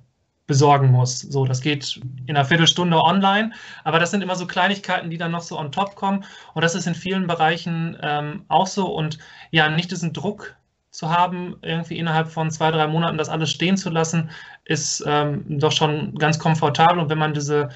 besorgen 0.49 0.91
muss. 0.91 1.21
So, 1.21 1.45
das 1.45 1.61
geht 1.61 2.01
in 2.27 2.35
einer 2.35 2.45
Viertelstunde 2.45 3.01
online, 3.01 3.53
aber 3.85 4.01
das 4.01 4.11
sind 4.11 4.23
immer 4.23 4.35
so 4.35 4.47
Kleinigkeiten, 4.47 5.11
die 5.11 5.19
dann 5.19 5.31
noch 5.31 5.43
so 5.43 5.59
on 5.59 5.71
top 5.71 5.95
kommen. 5.95 6.25
Und 6.55 6.65
das 6.65 6.75
ist 6.75 6.87
in 6.87 6.95
vielen 6.95 7.27
Bereichen 7.27 7.97
ähm, 8.03 8.45
auch 8.49 8.67
so. 8.67 8.87
Und 8.87 9.19
ja, 9.51 9.69
nicht 9.69 9.91
diesen 9.91 10.13
Druck 10.13 10.57
zu 10.91 11.11
haben, 11.11 11.57
irgendwie 11.63 11.99
innerhalb 11.99 12.29
von 12.29 12.51
zwei, 12.51 12.71
drei 12.71 12.87
Monaten 12.87 13.19
das 13.19 13.29
alles 13.29 13.51
stehen 13.51 13.77
zu 13.77 13.91
lassen, 13.91 14.31
ist 14.65 15.05
ähm, 15.07 15.45
doch 15.47 15.73
schon 15.73 16.15
ganz 16.15 16.39
komfortabel. 16.39 16.99
Und 16.99 17.11
wenn 17.11 17.19
man 17.19 17.35
diese 17.35 17.69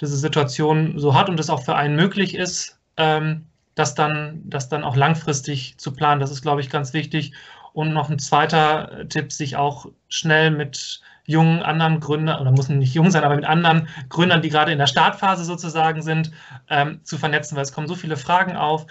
diese 0.00 0.16
Situation 0.16 0.98
so 0.98 1.14
hat 1.14 1.28
und 1.28 1.40
es 1.40 1.50
auch 1.50 1.62
für 1.62 1.74
einen 1.74 1.96
möglich 1.96 2.34
ist, 2.34 2.78
ähm, 2.96 3.46
das, 3.74 3.94
dann, 3.94 4.42
das 4.44 4.68
dann 4.68 4.84
auch 4.84 4.96
langfristig 4.96 5.78
zu 5.78 5.92
planen. 5.92 6.20
Das 6.20 6.30
ist, 6.30 6.42
glaube 6.42 6.60
ich, 6.60 6.70
ganz 6.70 6.92
wichtig. 6.92 7.32
Und 7.72 7.92
noch 7.92 8.08
ein 8.08 8.18
zweiter 8.18 9.06
Tipp, 9.08 9.32
sich 9.32 9.56
auch 9.56 9.86
schnell 10.08 10.50
mit 10.50 11.00
jungen 11.26 11.62
anderen 11.62 12.00
Gründern, 12.00 12.40
oder 12.40 12.52
muss 12.52 12.68
nicht 12.68 12.94
jung 12.94 13.10
sein, 13.10 13.24
aber 13.24 13.36
mit 13.36 13.44
anderen 13.44 13.88
Gründern, 14.08 14.42
die 14.42 14.48
gerade 14.48 14.72
in 14.72 14.78
der 14.78 14.86
Startphase 14.86 15.44
sozusagen 15.44 16.00
sind, 16.00 16.30
ähm, 16.70 17.00
zu 17.02 17.18
vernetzen, 17.18 17.56
weil 17.56 17.64
es 17.64 17.72
kommen 17.72 17.88
so 17.88 17.94
viele 17.94 18.16
Fragen 18.16 18.56
auf. 18.56 18.86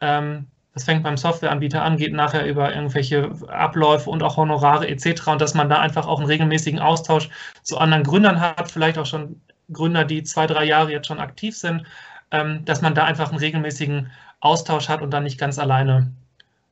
Ähm, 0.00 0.46
das 0.72 0.84
fängt 0.84 1.02
beim 1.02 1.16
Softwareanbieter 1.16 1.82
an, 1.82 1.96
geht 1.96 2.12
nachher 2.12 2.46
über 2.46 2.72
irgendwelche 2.72 3.30
Abläufe 3.48 4.08
und 4.08 4.22
auch 4.22 4.36
Honorare 4.36 4.88
etc. 4.88 5.26
Und 5.26 5.40
dass 5.40 5.54
man 5.54 5.68
da 5.68 5.80
einfach 5.80 6.06
auch 6.06 6.20
einen 6.20 6.28
regelmäßigen 6.28 6.78
Austausch 6.78 7.28
zu 7.62 7.76
anderen 7.78 8.04
Gründern 8.04 8.40
hat, 8.40 8.70
vielleicht 8.70 8.96
auch 8.96 9.06
schon 9.06 9.40
Gründer, 9.72 10.04
die 10.04 10.22
zwei, 10.22 10.46
drei 10.46 10.64
Jahre 10.64 10.92
jetzt 10.92 11.06
schon 11.06 11.20
aktiv 11.20 11.56
sind, 11.56 11.84
ähm, 12.30 12.64
dass 12.64 12.82
man 12.82 12.94
da 12.94 13.04
einfach 13.04 13.30
einen 13.30 13.38
regelmäßigen 13.38 14.10
Austausch 14.40 14.88
hat 14.88 15.02
und 15.02 15.10
dann 15.10 15.24
nicht 15.24 15.38
ganz 15.38 15.58
alleine 15.58 16.12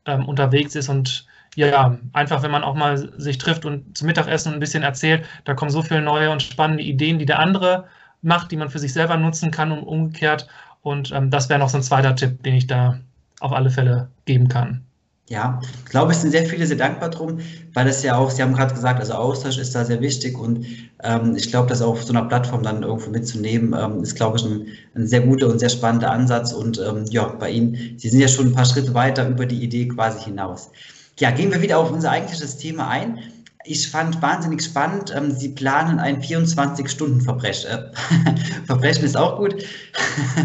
ähm, 0.06 0.26
unterwegs 0.26 0.74
ist 0.74 0.88
und 0.88 1.26
ja, 1.56 1.98
einfach 2.12 2.42
wenn 2.42 2.52
man 2.52 2.62
auch 2.62 2.74
mal 2.74 2.98
sich 3.18 3.38
trifft 3.38 3.64
und 3.64 3.96
zum 3.96 4.06
Mittagessen 4.06 4.52
ein 4.52 4.60
bisschen 4.60 4.84
erzählt, 4.84 5.26
da 5.44 5.54
kommen 5.54 5.70
so 5.70 5.82
viele 5.82 6.02
neue 6.02 6.30
und 6.30 6.42
spannende 6.42 6.84
Ideen, 6.84 7.18
die 7.18 7.26
der 7.26 7.40
andere 7.40 7.86
macht, 8.22 8.50
die 8.52 8.56
man 8.56 8.70
für 8.70 8.78
sich 8.78 8.92
selber 8.92 9.16
nutzen 9.16 9.50
kann 9.50 9.72
und 9.72 9.82
umgekehrt. 9.82 10.46
Und 10.82 11.10
ähm, 11.10 11.30
das 11.30 11.48
wäre 11.48 11.58
noch 11.58 11.68
so 11.68 11.78
ein 11.78 11.82
zweiter 11.82 12.14
Tipp, 12.14 12.42
den 12.42 12.54
ich 12.54 12.66
da 12.66 13.00
auf 13.40 13.52
alle 13.52 13.70
Fälle 13.70 14.08
geben 14.24 14.48
kann. 14.48 14.84
Ja, 15.28 15.60
ich 15.84 15.90
glaube, 15.90 16.12
es 16.12 16.22
sind 16.22 16.30
sehr 16.30 16.46
viele 16.46 16.66
sehr 16.66 16.78
dankbar 16.78 17.10
drum, 17.10 17.38
weil 17.74 17.86
es 17.86 18.02
ja 18.02 18.16
auch, 18.16 18.30
Sie 18.30 18.42
haben 18.42 18.54
gerade 18.54 18.72
gesagt, 18.72 18.98
also 18.98 19.12
Austausch 19.12 19.58
ist 19.58 19.74
da 19.74 19.84
sehr 19.84 20.00
wichtig 20.00 20.38
und 20.38 20.64
ähm, 21.02 21.36
ich 21.36 21.50
glaube, 21.50 21.68
das 21.68 21.82
auf 21.82 22.02
so 22.02 22.14
einer 22.14 22.24
Plattform 22.24 22.62
dann 22.62 22.82
irgendwo 22.82 23.10
mitzunehmen, 23.10 23.76
ähm, 23.78 24.02
ist, 24.02 24.16
glaube 24.16 24.38
ich, 24.38 24.44
ein, 24.46 24.68
ein, 24.94 25.06
sehr 25.06 25.20
guter 25.20 25.48
und 25.48 25.58
sehr 25.58 25.68
spannender 25.68 26.10
Ansatz 26.12 26.52
und 26.52 26.78
ähm, 26.78 27.04
ja, 27.10 27.26
bei 27.26 27.50
Ihnen, 27.50 27.98
Sie 27.98 28.08
sind 28.08 28.20
ja 28.20 28.28
schon 28.28 28.46
ein 28.46 28.54
paar 28.54 28.64
Schritte 28.64 28.94
weiter 28.94 29.28
über 29.28 29.44
die 29.44 29.62
Idee 29.62 29.88
quasi 29.88 30.24
hinaus. 30.24 30.70
Ja, 31.18 31.30
gehen 31.30 31.52
wir 31.52 31.60
wieder 31.60 31.78
auf 31.78 31.92
unser 31.92 32.10
eigentliches 32.10 32.56
Thema 32.56 32.88
ein. 32.88 33.18
Ich 33.66 33.90
fand 33.90 34.22
wahnsinnig 34.22 34.64
spannend, 34.64 35.12
ähm, 35.14 35.30
Sie 35.32 35.50
planen 35.50 35.98
ein 35.98 36.22
24-Stunden-Verbrechen. 36.22 37.70
Äh, 37.70 37.90
Verbrechen 38.64 39.04
ist 39.04 39.16
auch 39.16 39.36
gut. 39.36 39.56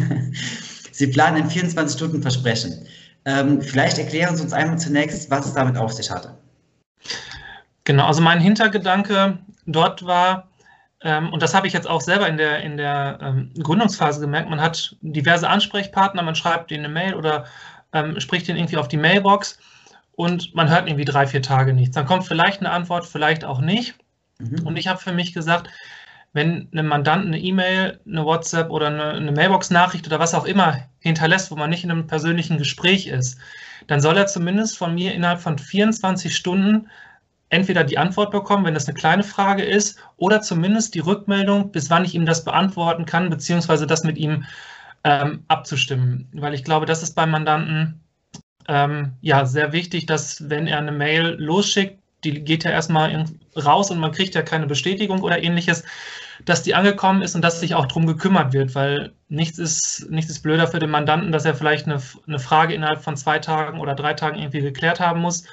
Sie 0.92 1.08
planen 1.08 1.44
ein 1.44 1.50
24-Stunden-Versprechen. 1.50 2.86
Ähm, 3.26 3.62
vielleicht 3.62 3.98
erklären 3.98 4.36
Sie 4.36 4.44
uns 4.44 4.54
einmal 4.54 4.78
zunächst, 4.78 5.30
was 5.30 5.46
es 5.46 5.54
damit 5.54 5.78
auf 5.78 5.94
sich 5.94 6.10
hatte. 6.12 6.36
Genau, 7.86 8.08
also 8.08 8.22
mein 8.22 8.40
Hintergedanke 8.40 9.38
dort 9.66 10.06
war, 10.06 10.50
ähm, 11.02 11.32
und 11.34 11.42
das 11.42 11.54
habe 11.54 11.68
ich 11.68 11.74
jetzt 11.74 11.90
auch 11.90 12.02
selber 12.02 12.28
in 12.28 12.38
der, 12.38 12.62
in 12.62 12.78
der 12.78 13.20
ähm, 13.22 13.52
Gründungsphase 13.62 14.22
gemerkt, 14.22 14.50
man 14.50 14.62
hat 14.62 14.96
diverse 15.02 15.50
Ansprechpartner, 15.50 16.22
man 16.22 16.36
schreibt 16.36 16.72
denen 16.72 16.86
eine 16.86 16.94
Mail 16.94 17.16
oder 17.16 17.46
ähm, 17.92 18.20
spricht 18.20 18.48
den 18.48 18.56
irgendwie 18.56 18.78
auf 18.78 18.88
die 18.88 18.98
Mailbox 18.98 19.60
und 20.14 20.54
man 20.56 20.70
hört 20.70 20.88
irgendwie 20.88 21.06
drei, 21.06 21.28
vier 21.28 21.42
Tage 21.42 21.74
nichts. 21.74 21.96
Dann 21.96 22.06
kommt 22.06 22.26
vielleicht 22.26 22.60
eine 22.60 22.72
Antwort, 22.72 23.06
vielleicht 23.06 23.44
auch 23.44 23.60
nicht. 23.60 23.96
Mhm. 24.40 24.66
Und 24.66 24.78
ich 24.78 24.88
habe 24.88 25.00
für 25.00 25.12
mich 25.12 25.34
gesagt, 25.34 25.70
wenn 26.34 26.68
einem 26.72 26.88
Mandanten 26.88 27.30
eine 27.30 27.40
E-Mail, 27.40 28.00
eine 28.08 28.26
WhatsApp 28.26 28.72
oder 28.72 28.88
eine, 28.88 29.12
eine 29.12 29.32
Mailbox-Nachricht 29.32 30.08
oder 30.08 30.20
was 30.20 30.34
auch 30.34 30.46
immer 30.46 30.80
hinterlässt, 31.00 31.52
wo 31.52 31.56
man 31.56 31.70
nicht 31.70 31.84
in 31.84 31.92
einem 31.92 32.08
persönlichen 32.08 32.58
Gespräch 32.58 33.08
ist, 33.08 33.40
dann 33.88 34.02
soll 34.02 34.18
er 34.18 34.28
zumindest 34.28 34.78
von 34.78 34.96
mir 34.96 35.14
innerhalb 35.14 35.42
von 35.42 35.58
24 35.58 36.36
Stunden 36.36 36.90
entweder 37.50 37.84
die 37.84 38.00
Antwort 38.00 38.32
bekommen, 38.32 38.66
wenn 38.66 38.74
das 38.74 38.88
eine 38.88 38.98
kleine 38.98 39.24
Frage 39.24 39.64
ist, 39.64 40.00
oder 40.18 40.42
zumindest 40.42 40.96
die 40.96 41.00
Rückmeldung, 41.00 41.72
bis 41.72 41.92
wann 41.92 42.04
ich 42.04 42.16
ihm 42.16 42.26
das 42.26 42.44
beantworten 42.44 43.06
kann, 43.06 43.30
beziehungsweise 43.30 43.86
das 43.86 44.04
mit 44.04 44.18
ihm 44.18 44.46
ähm, 45.04 45.44
abzustimmen. 45.50 46.28
Weil 46.34 46.56
ich 46.56 46.64
glaube, 46.64 46.88
das 46.88 47.04
ist 47.04 47.14
beim 47.14 47.30
Mandanten 47.30 48.02
ähm, 48.68 49.14
ja 49.22 49.46
sehr 49.46 49.72
wichtig, 49.72 50.08
dass 50.08 50.50
wenn 50.50 50.66
er 50.66 50.80
eine 50.80 50.92
Mail 50.92 51.36
losschickt, 51.38 52.00
die 52.24 52.44
geht 52.44 52.64
ja 52.64 52.72
erstmal 52.72 53.26
raus 53.56 53.92
und 53.92 54.00
man 54.00 54.14
kriegt 54.14 54.34
ja 54.34 54.42
keine 54.42 54.66
Bestätigung 54.66 55.22
oder 55.22 55.44
ähnliches, 55.44 55.84
dass 56.46 56.64
die 56.64 56.76
angekommen 56.76 57.22
ist 57.22 57.36
und 57.36 57.42
dass 57.42 57.60
sich 57.60 57.76
auch 57.76 57.86
darum 57.86 58.06
gekümmert 58.06 58.54
wird, 58.54 58.76
weil 58.76 59.14
nichts 59.30 59.60
ist, 59.60 60.08
nichts 60.10 60.32
ist 60.32 60.42
blöder 60.42 60.68
für 60.68 60.80
den 60.80 60.90
Mandanten, 60.90 61.32
dass 61.32 61.46
er 61.46 61.56
vielleicht 61.56 61.86
eine, 61.86 62.02
eine 62.28 62.40
Frage 62.40 62.74
innerhalb 62.74 63.04
von 63.04 63.18
zwei 63.18 63.40
Tagen 63.40 63.80
oder 63.80 63.96
drei 63.96 64.14
Tagen 64.14 64.38
irgendwie 64.38 64.62
geklärt 64.62 65.00
haben 65.00 65.22
muss, 65.22 65.46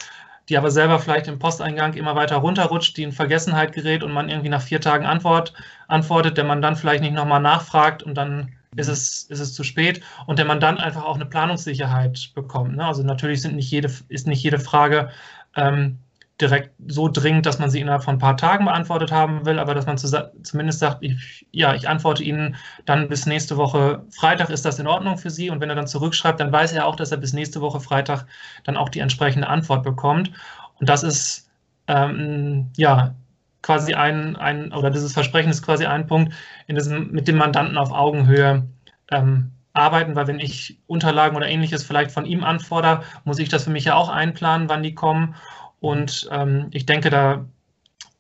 die 0.49 0.59
aber 0.59 0.71
selber 0.71 0.99
vielleicht 0.99 1.29
im 1.29 1.39
Posteingang 1.39 1.95
immer 1.95 2.17
weiter 2.17 2.37
runterrutscht, 2.37 2.97
die 2.97 3.05
in 3.05 3.13
Vergessenheit 3.13 3.73
gerät 3.73 4.03
und 4.03 4.13
man 4.13 4.29
irgendwie 4.29 4.49
nach 4.49 4.63
vier 4.63 4.81
Tagen 4.81 5.07
Antwort 5.07 5.53
antwortet, 5.89 6.37
der 6.37 6.45
Mandant 6.45 6.79
vielleicht 6.79 7.03
nicht 7.03 7.15
nochmal 7.15 7.41
nachfragt 7.41 8.03
und 8.03 8.15
dann 8.15 8.53
ist 8.77 8.89
es, 8.89 9.25
ist 9.25 9.41
es 9.41 9.55
zu 9.55 9.65
spät 9.65 10.01
und 10.27 10.39
der 10.39 10.47
Mandant 10.47 10.81
einfach 10.81 11.05
auch 11.05 11.17
eine 11.17 11.27
Planungssicherheit 11.27 12.31
bekommt. 12.35 12.77
Ne? 12.77 12.85
Also 12.85 13.03
natürlich 13.03 13.43
sind 13.43 13.57
nicht 13.57 13.71
jede, 13.71 13.91
ist 14.09 14.27
nicht 14.27 14.43
jede 14.43 14.59
Frage 14.59 15.11
ähm, 15.57 15.99
direkt 16.41 16.71
so 16.89 17.09
dringend, 17.09 17.47
dass 17.47 17.59
man 17.59 17.71
sie 17.71 17.81
innerhalb 17.81 18.03
von 18.03 18.17
ein 18.17 18.21
paar 18.21 18.37
Tagen 18.37 18.65
beantwortet 18.65 19.13
haben 19.13 19.45
will, 19.45 19.59
aber 19.59 19.75
dass 19.75 19.87
man 19.87 19.99
zu, 19.99 20.09
zumindest 20.43 20.79
sagt, 20.79 21.03
ich, 21.03 21.47
ja, 21.53 21.75
ich 21.75 21.89
antworte 21.89 22.23
Ihnen 22.23 22.57
dann 22.87 23.09
bis 23.09 23.27
nächste 23.27 23.57
Woche 23.57 24.05
Freitag, 24.11 24.51
ist 24.51 24.65
das 24.65 24.79
in 24.79 24.87
Ordnung 24.87 25.19
für 25.19 25.31
Sie? 25.31 25.51
Und 25.51 25.61
wenn 25.61 25.69
er 25.69 25.77
dann 25.77 25.87
zurückschreibt, 25.87 26.41
dann 26.41 26.53
weiß 26.53 26.73
er 26.73 26.87
auch, 26.87 26.97
dass 26.97 27.13
er 27.13 27.19
bis 27.19 27.33
nächste 27.33 27.61
Woche 27.61 27.81
Freitag 27.81 28.27
dann 28.65 28.77
auch 28.77 28.89
die 28.89 29.01
entsprechende 29.01 29.49
Antwort 29.49 29.83
bekommt. 29.83 30.31
Und 30.79 30.89
das 30.89 31.03
ist 31.03 31.51
ähm, 31.87 32.71
ja 32.77 33.15
quasi 33.63 33.95
ein, 33.95 34.37
ein, 34.37 34.73
oder 34.73 34.91
dieses 34.91 35.13
Versprechen 35.13 35.51
ist 35.51 35.63
quasi 35.63 35.85
ein 35.87 36.07
Punkt, 36.07 36.33
in 36.67 36.77
diesem, 36.77 37.11
mit 37.11 37.29
dem 37.29 37.37
Mandanten 37.37 37.77
auf 37.77 37.93
Augenhöhe 37.93 38.67
ähm, 39.11 39.53
arbeiten, 39.73 40.17
weil 40.17 40.27
wenn 40.27 40.41
ich 40.41 40.79
Unterlagen 40.87 41.37
oder 41.37 41.49
ähnliches 41.49 41.85
vielleicht 41.85 42.11
von 42.11 42.27
ihm 42.27 42.45
anfordere, 42.45 43.03
muss 43.25 43.39
ich 43.39 43.49
das 43.49 43.65
für 43.65 43.71
mich 43.71 43.85
ja 43.85 43.95
auch 43.95 44.09
einplanen, 44.09 44.69
wann 44.69 44.83
die 44.83 44.95
kommen. 44.95 45.35
Und 45.81 46.29
ähm, 46.31 46.69
ich 46.73 46.87
denke, 46.87 47.11
da, 47.11 47.47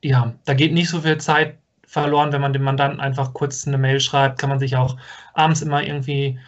ja, 0.02 0.33
da 0.45 0.55
geht 0.55 0.73
nicht 0.73 0.88
so 0.88 1.00
viel 1.00 1.19
Zeit 1.19 1.59
verloren, 1.87 2.33
wenn 2.33 2.40
man 2.40 2.52
dem 2.52 2.62
Mandanten 2.62 3.00
einfach 3.00 3.35
kurz 3.35 3.67
eine 3.67 3.79
Mail 3.79 4.00
schreibt, 4.00 4.38
kann 4.38 4.49
man 4.49 4.61
sich 4.61 4.76
auch 4.76 4.97
abends 5.35 5.61
immer 5.61 5.83
irgendwie, 5.83 6.38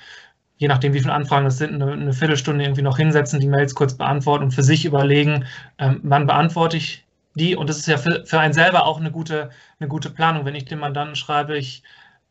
je 0.56 0.68
nachdem 0.68 0.94
wie 0.94 1.00
viele 1.00 1.12
Anfragen 1.12 1.46
es 1.46 1.58
sind, 1.58 1.82
eine, 1.82 2.12
Viertelstunde 2.12 2.64
irgendwie 2.64 2.82
noch 2.82 2.96
hinsetzen, 2.96 3.40
die 3.40 3.48
Mails 3.48 3.74
kurz 3.74 3.94
beantworten 3.94 4.44
und 4.44 4.50
für 4.52 4.62
sich 4.62 4.84
überlegen, 4.84 5.44
ähm, 5.78 6.00
wann 6.04 6.26
beantworte 6.26 6.76
ich 6.76 7.04
die. 7.34 7.56
Und 7.56 7.68
das 7.68 7.78
ist 7.78 7.88
ja 7.88 7.98
für, 7.98 8.24
für 8.24 8.38
einen 8.38 8.54
selber 8.54 8.86
auch 8.86 9.00
eine 9.00 9.10
gute, 9.10 9.50
eine 9.80 9.88
gute 9.88 10.10
Planung. 10.10 10.44
Wenn 10.44 10.54
ich 10.54 10.64
dem 10.64 10.78
Mandanten 10.78 11.16
schreibe, 11.16 11.58
ich, 11.58 11.82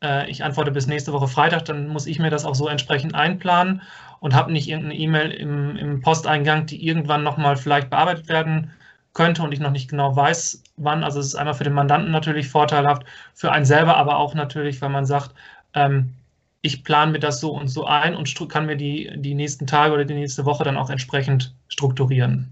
äh, 0.02 0.30
ich 0.30 0.44
antworte 0.44 0.72
bis 0.72 0.88
nächste 0.88 1.14
Woche 1.14 1.28
Freitag, 1.28 1.66
dann 1.66 1.88
muss 1.88 2.08
ich 2.08 2.20
mir 2.20 2.30
das 2.30 2.46
auch 2.46 2.56
so 2.56 2.68
entsprechend 2.68 3.16
einplanen 3.16 3.82
und 4.20 4.36
habe 4.36 4.52
nicht 4.52 4.68
irgendeine 4.70 5.00
E-Mail 5.00 5.32
im, 5.32 5.76
im 5.78 6.02
Posteingang, 6.02 6.66
die 6.66 6.86
irgendwann 6.86 7.24
nochmal 7.24 7.56
vielleicht 7.58 7.90
bearbeitet 7.90 8.28
werden 8.30 8.72
könnte 9.14 9.44
und 9.44 9.52
ich 9.52 9.60
noch 9.60 9.72
nicht 9.72 9.90
genau 9.90 10.16
weiß, 10.16 10.64
wann. 10.78 11.04
Also 11.04 11.20
es 11.20 11.28
ist 11.28 11.36
einmal 11.36 11.54
für 11.54 11.64
den 11.64 11.74
Mandanten 11.74 12.12
natürlich 12.12 12.48
vorteilhaft, 12.50 13.04
für 13.34 13.52
einen 13.52 13.66
selber 13.66 13.98
aber 13.98 14.18
auch 14.18 14.34
natürlich, 14.36 14.82
weil 14.82 14.90
man 14.90 15.06
sagt, 15.06 15.34
ähm, 15.74 16.14
ich 16.62 16.84
plane 16.84 17.12
mir 17.12 17.20
das 17.20 17.40
so 17.40 17.52
und 17.52 17.68
so 17.68 17.86
ein 17.86 18.16
und 18.16 18.50
kann 18.50 18.68
mir 18.68 18.78
die, 18.78 19.12
die 19.16 19.34
nächsten 19.34 19.68
Tage 19.68 19.94
oder 19.94 20.06
die 20.06 20.14
nächste 20.14 20.46
Woche 20.46 20.64
dann 20.64 20.78
auch 20.78 20.90
entsprechend 20.90 21.54
strukturieren. 21.68 22.52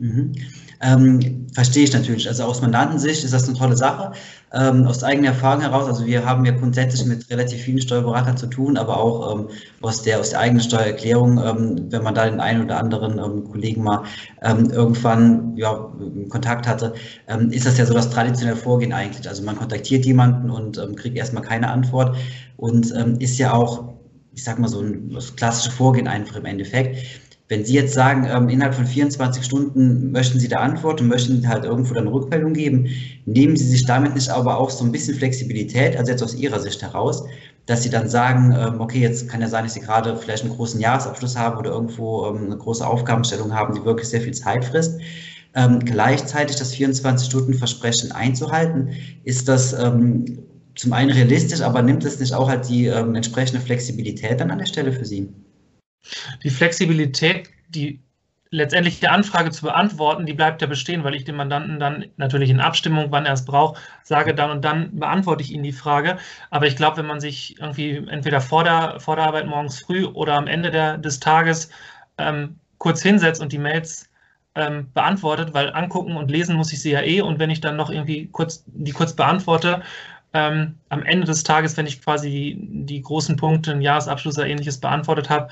Mhm. 0.00 0.32
Ähm, 0.82 1.46
verstehe 1.52 1.84
ich 1.84 1.92
natürlich. 1.92 2.26
Also 2.26 2.44
aus 2.44 2.62
Mandantensicht 2.62 3.22
ist 3.22 3.34
das 3.34 3.46
eine 3.46 3.58
tolle 3.58 3.76
Sache. 3.76 4.12
Ähm, 4.54 4.86
aus 4.86 5.04
eigener 5.04 5.28
Erfahrung 5.28 5.60
heraus, 5.60 5.86
also 5.86 6.06
wir 6.06 6.24
haben 6.24 6.46
ja 6.46 6.52
grundsätzlich 6.52 7.04
mit 7.04 7.28
relativ 7.28 7.60
vielen 7.60 7.82
Steuerberatern 7.82 8.38
zu 8.38 8.46
tun, 8.46 8.78
aber 8.78 8.96
auch 8.96 9.36
ähm, 9.36 9.48
aus, 9.82 10.02
der, 10.02 10.18
aus 10.18 10.30
der 10.30 10.40
eigenen 10.40 10.62
Steuererklärung, 10.62 11.38
ähm, 11.38 11.86
wenn 11.90 12.02
man 12.02 12.14
da 12.14 12.24
den 12.24 12.40
einen 12.40 12.64
oder 12.64 12.78
anderen 12.78 13.18
ähm, 13.18 13.44
Kollegen 13.44 13.82
mal 13.82 14.04
ähm, 14.40 14.70
irgendwann 14.70 15.54
ja, 15.58 15.92
Kontakt 16.30 16.66
hatte, 16.66 16.94
ist 17.50 17.66
das 17.66 17.76
ja 17.76 17.84
so 17.84 17.92
das 17.92 18.08
traditionelle 18.08 18.56
Vorgehen 18.56 18.94
eigentlich. 18.94 19.28
Also 19.28 19.42
man 19.42 19.56
kontaktiert 19.56 20.06
jemanden 20.06 20.48
und 20.50 20.78
kriegt 20.96 21.16
erstmal 21.16 21.42
keine 21.42 21.68
Antwort 21.68 22.16
und 22.56 22.90
ist 23.18 23.38
ja 23.38 23.52
auch, 23.52 23.92
ich 24.34 24.44
sag 24.44 24.58
mal 24.58 24.68
so 24.68 24.80
ein 24.80 25.10
das 25.10 25.36
klassische 25.36 25.70
Vorgehen 25.70 26.08
einfach 26.08 26.36
im 26.36 26.46
Endeffekt. 26.46 26.96
Wenn 27.50 27.64
Sie 27.64 27.74
jetzt 27.74 27.94
sagen, 27.94 28.28
ähm, 28.30 28.48
innerhalb 28.48 28.76
von 28.76 28.86
24 28.86 29.44
Stunden 29.44 30.12
möchten 30.12 30.38
Sie 30.38 30.46
da 30.46 30.60
Antwort 30.60 31.00
und 31.00 31.08
möchten 31.08 31.48
halt 31.48 31.64
irgendwo 31.64 31.94
dann 31.94 32.06
Rückmeldung 32.06 32.52
geben, 32.52 32.86
nehmen 33.26 33.56
Sie 33.56 33.66
sich 33.66 33.84
damit 33.84 34.14
nicht 34.14 34.28
aber 34.28 34.56
auch 34.56 34.70
so 34.70 34.84
ein 34.84 34.92
bisschen 34.92 35.16
Flexibilität, 35.16 35.96
also 35.96 36.12
jetzt 36.12 36.22
aus 36.22 36.36
Ihrer 36.36 36.60
Sicht 36.60 36.80
heraus, 36.80 37.24
dass 37.66 37.82
Sie 37.82 37.90
dann 37.90 38.08
sagen, 38.08 38.54
ähm, 38.56 38.80
okay, 38.80 39.00
jetzt 39.00 39.28
kann 39.28 39.40
ja 39.40 39.48
sein, 39.48 39.64
dass 39.64 39.74
Sie 39.74 39.80
gerade 39.80 40.16
vielleicht 40.16 40.44
einen 40.44 40.54
großen 40.54 40.80
Jahresabschluss 40.80 41.36
haben 41.36 41.58
oder 41.58 41.72
irgendwo 41.72 42.26
ähm, 42.26 42.46
eine 42.46 42.56
große 42.56 42.86
Aufgabenstellung 42.86 43.52
haben, 43.52 43.74
die 43.74 43.84
wirklich 43.84 44.08
sehr 44.08 44.20
viel 44.20 44.34
Zeit 44.34 44.64
frisst. 44.64 45.00
Ähm, 45.56 45.80
gleichzeitig 45.80 46.54
das 46.54 46.72
24-Stunden-Versprechen 46.72 48.12
einzuhalten, 48.12 48.90
ist 49.24 49.48
das 49.48 49.72
ähm, 49.72 50.24
zum 50.76 50.92
einen 50.92 51.10
realistisch, 51.10 51.62
aber 51.62 51.82
nimmt 51.82 52.04
es 52.04 52.20
nicht 52.20 52.32
auch 52.32 52.48
halt 52.48 52.68
die 52.68 52.86
ähm, 52.86 53.16
entsprechende 53.16 53.60
Flexibilität 53.60 54.38
dann 54.38 54.52
an 54.52 54.58
der 54.58 54.66
Stelle 54.66 54.92
für 54.92 55.04
Sie? 55.04 55.28
Die 56.42 56.50
Flexibilität, 56.50 57.50
die 57.68 58.00
letztendliche 58.50 59.10
Anfrage 59.10 59.50
zu 59.50 59.62
beantworten, 59.62 60.26
die 60.26 60.32
bleibt 60.32 60.60
ja 60.60 60.66
bestehen, 60.66 61.04
weil 61.04 61.14
ich 61.14 61.24
dem 61.24 61.36
Mandanten 61.36 61.78
dann 61.78 62.06
natürlich 62.16 62.50
in 62.50 62.60
Abstimmung, 62.60 63.06
wann 63.10 63.26
er 63.26 63.34
es 63.34 63.44
braucht, 63.44 63.80
sage 64.02 64.34
dann 64.34 64.50
und 64.50 64.64
dann 64.64 64.98
beantworte 64.98 65.42
ich 65.42 65.52
ihm 65.52 65.62
die 65.62 65.72
Frage. 65.72 66.18
Aber 66.50 66.66
ich 66.66 66.74
glaube, 66.74 66.96
wenn 66.98 67.06
man 67.06 67.20
sich 67.20 67.60
irgendwie 67.60 68.04
entweder 68.08 68.40
vor 68.40 68.64
der, 68.64 68.98
vor 68.98 69.16
der 69.16 69.26
Arbeit 69.26 69.46
morgens 69.46 69.78
früh 69.78 70.04
oder 70.04 70.34
am 70.34 70.48
Ende 70.48 70.72
der, 70.72 70.98
des 70.98 71.20
Tages 71.20 71.70
ähm, 72.18 72.58
kurz 72.78 73.02
hinsetzt 73.02 73.40
und 73.40 73.52
die 73.52 73.58
Mails 73.58 74.10
ähm, 74.56 74.90
beantwortet, 74.92 75.54
weil 75.54 75.72
angucken 75.72 76.16
und 76.16 76.30
lesen 76.30 76.56
muss 76.56 76.72
ich 76.72 76.82
sie 76.82 76.90
ja 76.90 77.02
eh 77.02 77.20
und 77.20 77.38
wenn 77.38 77.50
ich 77.50 77.60
dann 77.60 77.76
noch 77.76 77.90
irgendwie 77.90 78.26
kurz 78.32 78.64
die 78.66 78.90
kurz 78.90 79.14
beantworte, 79.14 79.82
ähm, 80.32 80.76
am 80.88 81.02
Ende 81.02 81.26
des 81.26 81.42
Tages, 81.42 81.76
wenn 81.76 81.86
ich 81.86 82.02
quasi 82.02 82.30
die, 82.30 82.84
die 82.86 83.02
großen 83.02 83.36
Punkte, 83.36 83.72
einen 83.72 83.82
Jahresabschluss 83.82 84.38
oder 84.38 84.46
ähnliches 84.46 84.78
beantwortet 84.80 85.28
habe, 85.28 85.48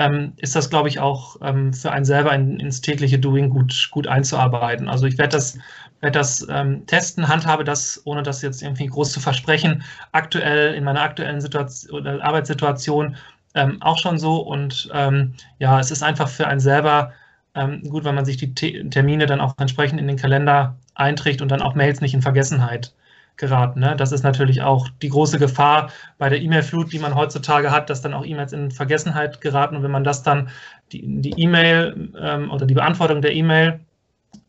ähm, 0.00 0.32
ist 0.38 0.56
das, 0.56 0.70
glaube 0.70 0.88
ich, 0.88 0.98
auch 0.98 1.36
ähm, 1.42 1.74
für 1.74 1.92
einen 1.92 2.06
selber 2.06 2.32
in, 2.34 2.58
ins 2.58 2.80
tägliche 2.80 3.18
Doing 3.18 3.50
gut, 3.50 3.90
gut 3.90 4.06
einzuarbeiten. 4.06 4.88
Also 4.88 5.04
ich 5.04 5.18
werde 5.18 5.36
das, 5.36 5.58
werd 6.00 6.16
das 6.16 6.46
ähm, 6.48 6.86
testen, 6.86 7.28
handhabe 7.28 7.64
das, 7.64 8.00
ohne 8.06 8.22
das 8.22 8.40
jetzt 8.40 8.62
irgendwie 8.62 8.86
groß 8.86 9.12
zu 9.12 9.20
versprechen, 9.20 9.82
aktuell 10.12 10.74
in 10.74 10.84
meiner 10.84 11.02
aktuellen 11.02 11.42
Situation 11.42 12.06
Arbeitssituation 12.06 13.16
ähm, 13.54 13.82
auch 13.82 13.98
schon 13.98 14.18
so. 14.18 14.38
Und 14.40 14.88
ähm, 14.94 15.34
ja, 15.58 15.78
es 15.78 15.90
ist 15.90 16.02
einfach 16.02 16.28
für 16.28 16.46
einen 16.46 16.60
selber 16.60 17.12
ähm, 17.54 17.82
gut, 17.82 18.04
wenn 18.04 18.14
man 18.14 18.24
sich 18.24 18.38
die 18.38 18.54
Termine 18.54 19.26
dann 19.26 19.40
auch 19.42 19.54
entsprechend 19.58 20.00
in 20.00 20.08
den 20.08 20.16
Kalender 20.16 20.76
einträgt 20.94 21.42
und 21.42 21.50
dann 21.50 21.60
auch 21.60 21.74
Mails 21.74 22.00
nicht 22.00 22.14
in 22.14 22.22
Vergessenheit 22.22 22.94
geraten. 23.40 23.80
Ne? 23.80 23.96
Das 23.96 24.12
ist 24.12 24.22
natürlich 24.22 24.62
auch 24.62 24.88
die 25.02 25.08
große 25.08 25.38
Gefahr 25.38 25.90
bei 26.18 26.28
der 26.28 26.40
E-Mail-Flut, 26.40 26.92
die 26.92 27.00
man 27.00 27.16
heutzutage 27.16 27.72
hat, 27.72 27.90
dass 27.90 28.02
dann 28.02 28.14
auch 28.14 28.24
E-Mails 28.24 28.52
in 28.52 28.70
Vergessenheit 28.70 29.40
geraten. 29.40 29.74
Und 29.74 29.82
wenn 29.82 29.90
man 29.90 30.04
das 30.04 30.22
dann, 30.22 30.48
die 30.92 31.34
E-Mail 31.36 32.10
ähm, 32.20 32.50
oder 32.50 32.66
die 32.66 32.74
Beantwortung 32.74 33.22
der 33.22 33.34
E-Mail 33.34 33.80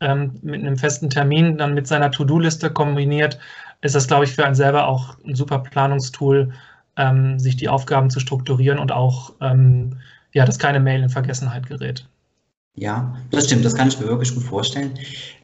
ähm, 0.00 0.38
mit 0.42 0.60
einem 0.60 0.76
festen 0.76 1.10
Termin 1.10 1.58
dann 1.58 1.74
mit 1.74 1.86
seiner 1.86 2.10
To-Do-Liste 2.10 2.70
kombiniert, 2.70 3.38
ist 3.80 3.94
das, 3.94 4.06
glaube 4.06 4.24
ich, 4.24 4.32
für 4.32 4.44
einen 4.44 4.54
selber 4.54 4.86
auch 4.86 5.16
ein 5.24 5.34
super 5.34 5.58
Planungstool, 5.58 6.52
ähm, 6.96 7.38
sich 7.38 7.56
die 7.56 7.68
Aufgaben 7.68 8.10
zu 8.10 8.20
strukturieren 8.20 8.78
und 8.78 8.92
auch, 8.92 9.32
ähm, 9.40 9.98
ja, 10.32 10.44
dass 10.44 10.58
keine 10.58 10.80
Mail 10.80 11.02
in 11.02 11.08
Vergessenheit 11.08 11.66
gerät. 11.66 12.06
Ja, 12.74 13.14
das 13.30 13.46
stimmt, 13.46 13.64
das 13.66 13.74
kann 13.74 13.88
ich 13.88 14.00
mir 14.00 14.06
wirklich 14.06 14.34
gut 14.34 14.44
vorstellen 14.44 14.94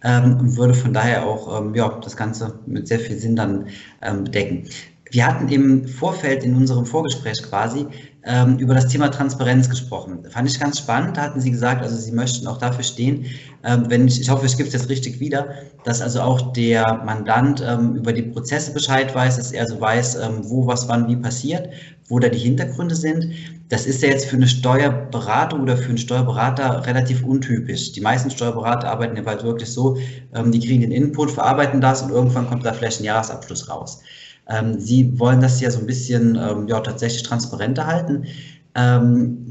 ähm, 0.02 0.38
und 0.40 0.56
würde 0.56 0.72
von 0.72 0.94
daher 0.94 1.26
auch 1.26 1.60
ähm, 1.60 1.74
ja, 1.74 1.88
das 2.02 2.16
Ganze 2.16 2.58
mit 2.64 2.88
sehr 2.88 2.98
viel 3.00 3.18
Sinn 3.18 3.36
dann 3.36 3.68
ähm, 4.00 4.24
bedecken. 4.24 4.64
Wir 5.10 5.26
hatten 5.26 5.48
im 5.48 5.86
Vorfeld 5.86 6.42
in 6.42 6.54
unserem 6.54 6.86
Vorgespräch 6.86 7.42
quasi 7.42 7.86
ähm, 8.24 8.58
über 8.58 8.74
das 8.74 8.88
Thema 8.88 9.08
Transparenz 9.10 9.68
gesprochen. 9.68 10.24
Fand 10.30 10.48
ich 10.50 10.58
ganz 10.58 10.78
spannend. 10.78 11.16
Da 11.16 11.22
hatten 11.22 11.40
Sie 11.40 11.50
gesagt, 11.50 11.82
also 11.82 11.96
Sie 11.96 12.12
möchten 12.12 12.46
auch 12.46 12.58
dafür 12.58 12.84
stehen, 12.84 13.26
ähm, 13.62 13.86
wenn 13.88 14.06
ich, 14.08 14.20
ich 14.20 14.28
hoffe, 14.30 14.46
ich 14.46 14.56
gebe 14.56 14.68
jetzt 14.68 14.88
richtig 14.88 15.20
wieder, 15.20 15.54
dass 15.84 16.00
also 16.02 16.20
auch 16.20 16.52
der 16.52 17.02
Mandant 17.04 17.62
ähm, 17.66 17.94
über 17.94 18.12
die 18.12 18.22
Prozesse 18.22 18.72
Bescheid 18.72 19.14
weiß, 19.14 19.36
dass 19.36 19.52
er 19.52 19.66
so 19.66 19.80
weiß, 19.80 20.16
ähm, 20.16 20.40
wo 20.44 20.66
was 20.66 20.88
wann 20.88 21.08
wie 21.08 21.16
passiert, 21.16 21.70
wo 22.08 22.18
da 22.18 22.28
die 22.28 22.38
Hintergründe 22.38 22.96
sind. 22.96 23.28
Das 23.68 23.86
ist 23.86 24.02
ja 24.02 24.08
jetzt 24.08 24.26
für 24.26 24.36
eine 24.36 24.48
Steuerberatung 24.48 25.62
oder 25.62 25.76
für 25.76 25.90
einen 25.90 25.98
Steuerberater 25.98 26.86
relativ 26.86 27.22
untypisch. 27.22 27.92
Die 27.92 28.00
meisten 28.00 28.30
Steuerberater 28.30 28.88
arbeiten 28.88 29.16
ja 29.16 29.22
bald 29.22 29.44
wirklich 29.44 29.70
so, 29.70 29.98
ähm, 30.34 30.50
die 30.50 30.60
kriegen 30.60 30.80
den 30.80 30.92
Input, 30.92 31.30
verarbeiten 31.30 31.80
das 31.80 32.02
und 32.02 32.10
irgendwann 32.10 32.48
kommt 32.48 32.64
da 32.64 32.72
vielleicht 32.72 33.00
ein 33.00 33.04
Jahresabschluss 33.04 33.68
raus. 33.68 34.00
Ähm, 34.48 34.80
Sie 34.80 35.18
wollen 35.18 35.40
das 35.40 35.60
ja 35.60 35.70
so 35.70 35.80
ein 35.80 35.86
bisschen 35.86 36.36
ähm, 36.36 36.66
ja, 36.66 36.80
tatsächlich 36.80 37.22
transparenter 37.22 37.86
halten. 37.86 38.26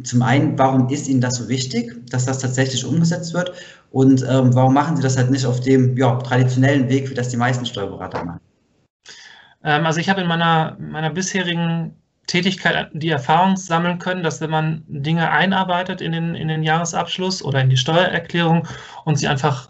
Zum 0.04 0.22
einen, 0.22 0.58
warum 0.58 0.88
ist 0.88 1.10
Ihnen 1.10 1.20
das 1.20 1.36
so 1.36 1.50
wichtig, 1.50 1.94
dass 2.12 2.24
das 2.24 2.40
tatsächlich 2.40 2.86
umgesetzt 2.86 3.34
wird? 3.34 3.52
Und 3.92 4.22
warum 4.22 4.74
machen 4.74 4.96
Sie 4.96 5.04
das 5.04 5.18
halt 5.18 5.32
nicht 5.32 5.46
auf 5.46 5.60
dem 5.60 5.98
ja, 5.98 6.16
traditionellen 6.20 6.88
Weg, 6.88 7.10
wie 7.10 7.14
das 7.14 7.28
die 7.28 7.36
meisten 7.36 7.66
Steuerberater 7.66 8.24
machen? 8.24 8.40
Also 9.64 10.00
ich 10.00 10.08
habe 10.08 10.22
in 10.22 10.28
meiner, 10.28 10.78
meiner 10.80 11.10
bisherigen 11.10 11.94
Tätigkeit 12.28 12.90
die 12.94 13.10
Erfahrung 13.10 13.56
sammeln 13.56 14.00
können, 14.00 14.22
dass 14.22 14.42
wenn 14.42 14.50
man 14.50 14.84
Dinge 14.88 15.32
einarbeitet 15.32 16.02
in 16.02 16.12
den, 16.12 16.36
in 16.36 16.50
den 16.50 16.62
Jahresabschluss 16.62 17.42
oder 17.42 17.62
in 17.62 17.70
die 17.70 17.78
Steuererklärung 17.78 18.68
und 19.06 19.16
sie 19.18 19.28
einfach 19.28 19.70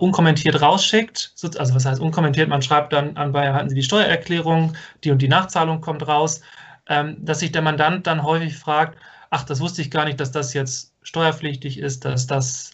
unkommentiert 0.00 0.60
rausschickt, 0.60 1.34
also 1.58 1.74
was 1.74 1.84
heißt 1.84 2.00
unkommentiert, 2.00 2.48
man 2.48 2.62
schreibt 2.62 2.92
dann 2.92 3.16
an, 3.16 3.32
bei 3.32 3.52
hatten 3.52 3.68
Sie 3.68 3.74
die 3.74 3.82
Steuererklärung, 3.82 4.74
die 5.04 5.10
und 5.10 5.20
die 5.20 5.28
Nachzahlung 5.28 5.80
kommt 5.80 6.06
raus, 6.06 6.40
ähm, 6.88 7.16
dass 7.20 7.40
sich 7.40 7.52
der 7.52 7.62
Mandant 7.62 8.06
dann 8.06 8.22
häufig 8.22 8.56
fragt, 8.56 8.98
ach, 9.30 9.44
das 9.44 9.60
wusste 9.60 9.82
ich 9.82 9.90
gar 9.90 10.04
nicht, 10.04 10.20
dass 10.20 10.30
das 10.30 10.54
jetzt 10.54 10.94
steuerpflichtig 11.02 11.78
ist, 11.78 12.04
dass 12.04 12.26
das 12.26 12.72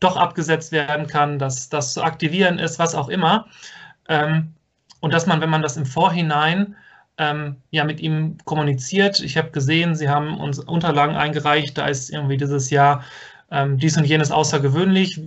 doch 0.00 0.16
abgesetzt 0.16 0.72
werden 0.72 1.06
kann, 1.06 1.38
dass 1.38 1.68
das 1.68 1.92
zu 1.92 2.02
aktivieren 2.02 2.58
ist, 2.58 2.78
was 2.78 2.94
auch 2.94 3.08
immer. 3.08 3.46
Ähm, 4.08 4.54
und 5.00 5.14
dass 5.14 5.26
man, 5.26 5.40
wenn 5.40 5.50
man 5.50 5.62
das 5.62 5.76
im 5.76 5.86
Vorhinein 5.86 6.76
ähm, 7.20 7.56
ja 7.70 7.84
mit 7.84 8.00
ihm 8.00 8.38
kommuniziert, 8.46 9.20
ich 9.20 9.36
habe 9.36 9.50
gesehen, 9.50 9.94
Sie 9.94 10.08
haben 10.08 10.38
uns 10.40 10.58
Unterlagen 10.58 11.16
eingereicht, 11.16 11.76
da 11.76 11.86
ist 11.86 12.08
irgendwie 12.10 12.38
dieses 12.38 12.70
Jahr 12.70 13.04
ähm, 13.50 13.76
dies 13.76 13.98
und 13.98 14.04
jenes 14.04 14.30
außergewöhnlich 14.32 15.20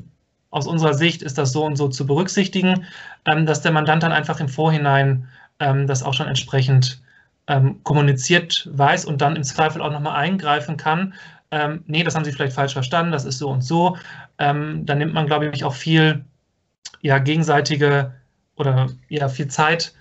aus 0.49 0.65
unserer 0.65 0.95
Sicht 0.95 1.21
ist 1.21 1.37
das 1.37 1.51
so 1.51 1.63
und 1.63 1.75
so 1.75 1.87
zu 1.89 2.07
berücksichtigen, 2.07 2.87
ähm, 3.25 3.45
dass 3.45 3.61
der 3.61 3.71
Mandant 3.71 4.01
dann 4.01 4.11
einfach 4.11 4.39
im 4.39 4.49
Vorhinein 4.49 5.27
ähm, 5.59 5.85
das 5.85 6.01
auch 6.01 6.15
schon 6.15 6.27
entsprechend 6.27 7.03
ähm, 7.45 7.83
kommuniziert 7.83 8.67
weiß 8.73 9.05
und 9.05 9.21
dann 9.21 9.35
im 9.35 9.43
Zweifel 9.43 9.81
auch 9.81 9.91
nochmal 9.91 10.15
eingreifen 10.15 10.77
kann. 10.77 11.13
Ähm, 11.51 11.83
nee, 11.85 12.03
das 12.03 12.15
haben 12.15 12.25
Sie 12.25 12.31
vielleicht 12.31 12.55
falsch 12.55 12.73
verstanden, 12.73 13.11
das 13.11 13.25
ist 13.25 13.37
so 13.37 13.49
und 13.49 13.61
so. 13.61 13.97
Dann 14.37 14.83
nimmt 14.85 15.13
man, 15.13 15.27
glaube 15.27 15.49
ich, 15.53 15.63
auch 15.63 15.75
viel 15.75 16.25
ja, 17.01 17.19
gegenseitige 17.19 18.13
oder 18.55 18.89
ja, 19.07 19.29
viel 19.29 19.47
Zeit 19.47 19.93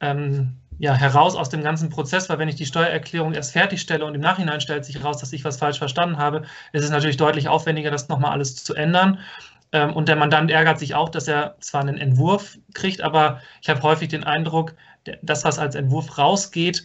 ähm, 0.00 0.58
ja, 0.78 0.94
heraus 0.94 1.36
aus 1.36 1.48
dem 1.48 1.62
ganzen 1.62 1.90
Prozess, 1.90 2.28
weil 2.28 2.38
wenn 2.38 2.48
ich 2.48 2.56
die 2.56 2.66
Steuererklärung 2.66 3.34
erst 3.34 3.52
fertigstelle 3.52 4.04
und 4.04 4.14
im 4.14 4.20
Nachhinein 4.20 4.60
stellt 4.60 4.84
sich 4.84 4.96
heraus, 4.96 5.18
dass 5.18 5.32
ich 5.32 5.44
was 5.44 5.56
falsch 5.56 5.78
verstanden 5.78 6.18
habe, 6.18 6.42
ist 6.72 6.84
es 6.84 6.90
natürlich 6.90 7.16
deutlich 7.16 7.48
aufwendiger, 7.48 7.90
das 7.90 8.08
nochmal 8.08 8.32
alles 8.32 8.56
zu 8.56 8.74
ändern. 8.74 9.18
Ähm, 9.72 9.92
und 9.94 10.08
der 10.08 10.16
Mandant 10.16 10.50
ärgert 10.50 10.78
sich 10.78 10.94
auch, 10.94 11.08
dass 11.08 11.28
er 11.28 11.56
zwar 11.60 11.82
einen 11.82 11.98
Entwurf 11.98 12.58
kriegt, 12.74 13.00
aber 13.00 13.40
ich 13.60 13.70
habe 13.70 13.82
häufig 13.82 14.08
den 14.08 14.24
Eindruck, 14.24 14.74
das, 15.22 15.44
was 15.44 15.58
als 15.58 15.74
Entwurf 15.74 16.18
rausgeht, 16.18 16.84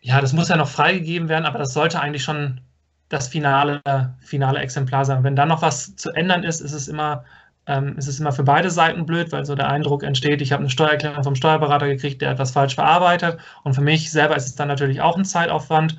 ja, 0.00 0.20
das 0.20 0.32
muss 0.32 0.48
ja 0.48 0.56
noch 0.56 0.68
freigegeben 0.68 1.28
werden, 1.28 1.46
aber 1.46 1.58
das 1.58 1.72
sollte 1.72 2.00
eigentlich 2.00 2.22
schon 2.22 2.60
das 3.08 3.28
finale, 3.28 3.80
finale 4.20 4.60
Exemplar 4.60 5.04
sein. 5.04 5.24
Wenn 5.24 5.36
da 5.36 5.46
noch 5.46 5.62
was 5.62 5.96
zu 5.96 6.10
ändern 6.12 6.44
ist, 6.44 6.60
ist 6.60 6.72
es 6.72 6.88
immer, 6.88 7.24
ähm, 7.66 7.96
ist 7.98 8.08
es 8.08 8.20
immer 8.20 8.32
für 8.32 8.44
beide 8.44 8.70
Seiten 8.70 9.06
blöd, 9.06 9.32
weil 9.32 9.44
so 9.44 9.54
der 9.54 9.68
Eindruck 9.68 10.02
entsteht, 10.02 10.40
ich 10.40 10.52
habe 10.52 10.60
eine 10.60 10.70
Steuererklärung 10.70 11.24
vom 11.24 11.34
Steuerberater 11.34 11.88
gekriegt, 11.88 12.22
der 12.22 12.30
etwas 12.30 12.52
falsch 12.52 12.74
verarbeitet. 12.74 13.38
Und 13.64 13.74
für 13.74 13.80
mich 13.80 14.10
selber 14.10 14.36
ist 14.36 14.46
es 14.46 14.54
dann 14.54 14.68
natürlich 14.68 15.00
auch 15.00 15.16
ein 15.16 15.24
Zeitaufwand. 15.24 15.98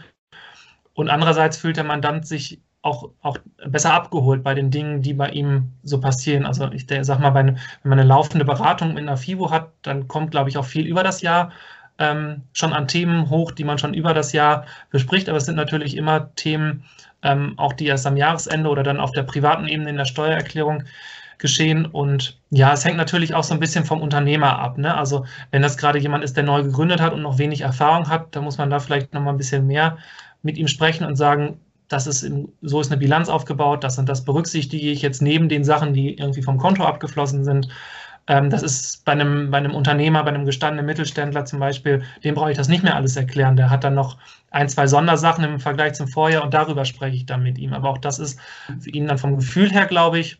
Und 0.93 1.09
andererseits 1.09 1.57
fühlt 1.57 1.77
der 1.77 1.83
Mandant 1.83 2.25
sich 2.25 2.61
auch, 2.81 3.09
auch 3.21 3.37
besser 3.67 3.93
abgeholt 3.93 4.43
bei 4.43 4.53
den 4.53 4.71
Dingen, 4.71 5.01
die 5.01 5.13
bei 5.13 5.29
ihm 5.29 5.73
so 5.83 5.99
passieren. 5.99 6.45
Also 6.45 6.71
ich 6.71 6.87
sag 7.01 7.19
mal, 7.19 7.33
wenn 7.33 7.57
man 7.83 7.99
eine 7.99 8.07
laufende 8.07 8.45
Beratung 8.45 8.93
mit 8.93 9.03
einer 9.03 9.17
FIBO 9.17 9.51
hat, 9.51 9.71
dann 9.81 10.07
kommt, 10.07 10.31
glaube 10.31 10.49
ich, 10.49 10.57
auch 10.57 10.65
viel 10.65 10.85
über 10.87 11.03
das 11.03 11.21
Jahr 11.21 11.51
ähm, 11.99 12.43
schon 12.53 12.73
an 12.73 12.87
Themen 12.87 13.29
hoch, 13.29 13.51
die 13.51 13.63
man 13.63 13.77
schon 13.77 13.93
über 13.93 14.13
das 14.13 14.31
Jahr 14.31 14.65
bespricht. 14.89 15.27
Aber 15.27 15.37
es 15.37 15.45
sind 15.45 15.55
natürlich 15.55 15.97
immer 15.97 16.33
Themen, 16.35 16.85
ähm, 17.23 17.53
auch 17.57 17.73
die 17.73 17.87
erst 17.87 18.07
am 18.07 18.17
Jahresende 18.17 18.69
oder 18.69 18.83
dann 18.83 18.99
auf 18.99 19.11
der 19.11 19.23
privaten 19.23 19.67
Ebene 19.67 19.89
in 19.89 19.97
der 19.97 20.05
Steuererklärung 20.05 20.83
geschehen. 21.37 21.85
Und 21.85 22.39
ja, 22.49 22.73
es 22.73 22.85
hängt 22.85 22.97
natürlich 22.97 23.33
auch 23.33 23.43
so 23.43 23.53
ein 23.53 23.59
bisschen 23.59 23.85
vom 23.85 24.01
Unternehmer 24.01 24.59
ab. 24.59 24.77
Ne? 24.77 24.95
Also 24.95 25.25
wenn 25.51 25.61
das 25.61 25.77
gerade 25.77 25.99
jemand 25.99 26.23
ist, 26.23 26.35
der 26.35 26.43
neu 26.43 26.63
gegründet 26.63 27.01
hat 27.01 27.13
und 27.13 27.21
noch 27.21 27.37
wenig 27.37 27.61
Erfahrung 27.61 28.09
hat, 28.09 28.35
dann 28.35 28.43
muss 28.43 28.57
man 28.57 28.69
da 28.69 28.79
vielleicht 28.79 29.13
noch 29.13 29.21
mal 29.21 29.31
ein 29.31 29.37
bisschen 29.37 29.67
mehr 29.67 29.97
mit 30.41 30.57
ihm 30.57 30.67
sprechen 30.67 31.05
und 31.05 31.15
sagen, 31.15 31.59
das 31.87 32.05
ist 32.05 32.29
so 32.61 32.81
ist 32.81 32.91
eine 32.91 32.99
Bilanz 32.99 33.29
aufgebaut, 33.29 33.83
das 33.83 33.97
und 33.97 34.09
das 34.09 34.25
berücksichtige 34.25 34.89
ich 34.89 35.01
jetzt 35.01 35.21
neben 35.21 35.47
den 35.47 35.63
Sachen, 35.63 35.93
die 35.93 36.17
irgendwie 36.17 36.41
vom 36.41 36.57
Konto 36.57 36.83
abgeflossen 36.83 37.45
sind. 37.45 37.69
Ähm, 38.27 38.49
das 38.49 38.61
ist 38.61 39.05
bei 39.05 39.13
einem, 39.13 39.51
bei 39.51 39.57
einem 39.57 39.73
Unternehmer, 39.73 40.23
bei 40.23 40.29
einem 40.29 40.45
gestandenen 40.45 40.85
Mittelständler 40.85 41.45
zum 41.45 41.59
Beispiel, 41.59 42.03
dem 42.23 42.35
brauche 42.35 42.51
ich 42.51 42.57
das 42.57 42.67
nicht 42.67 42.83
mehr 42.83 42.95
alles 42.95 43.15
erklären. 43.15 43.55
Der 43.55 43.69
hat 43.69 43.85
dann 43.85 43.95
noch 43.95 44.17
ein, 44.51 44.67
zwei 44.67 44.85
Sondersachen 44.87 45.45
im 45.45 45.59
Vergleich 45.59 45.93
zum 45.93 46.07
Vorjahr 46.09 46.43
und 46.43 46.53
darüber 46.53 46.83
spreche 46.83 47.15
ich 47.15 47.25
dann 47.25 47.43
mit 47.43 47.57
ihm. 47.57 47.73
Aber 47.73 47.89
auch 47.89 47.97
das 47.97 48.19
ist 48.19 48.39
für 48.79 48.89
ihn 48.89 49.07
dann 49.07 49.17
vom 49.17 49.37
Gefühl 49.37 49.71
her, 49.71 49.85
glaube 49.85 50.19
ich, 50.19 50.39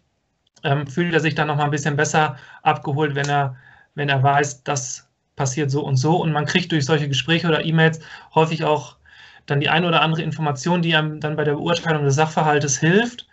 ähm, 0.64 0.88
fühlt 0.88 1.14
er 1.14 1.20
sich 1.20 1.36
dann 1.36 1.48
noch 1.48 1.58
mal 1.58 1.66
ein 1.66 1.72
bisschen 1.72 1.96
besser 1.96 2.38
abgeholt, 2.64 3.16
wenn 3.16 3.30
er, 3.30 3.56
wenn 3.96 4.10
er 4.10 4.22
weiß, 4.24 4.64
das 4.64 5.08
passiert 5.36 5.72
so 5.72 5.84
und 5.84 5.98
so. 5.98 6.18
Und 6.18 6.32
man 6.32 6.46
kriegt 6.46 6.72
durch 6.72 6.86
solche 6.86 7.08
Gespräche 7.08 7.48
oder 7.48 7.64
E-Mails 7.66 8.00
häufig 8.36 8.64
auch 8.64 8.98
dann 9.46 9.60
die 9.60 9.70
eine 9.70 9.88
oder 9.88 10.02
andere 10.02 10.24
Information, 10.24 10.82
die 10.82 10.96
einem 10.96 11.20
dann 11.20 11.36
bei 11.36 11.44
der 11.44 11.54
Beurteilung 11.54 12.04
des 12.04 12.16
Sachverhaltes 12.16 12.78
hilft 12.80 13.28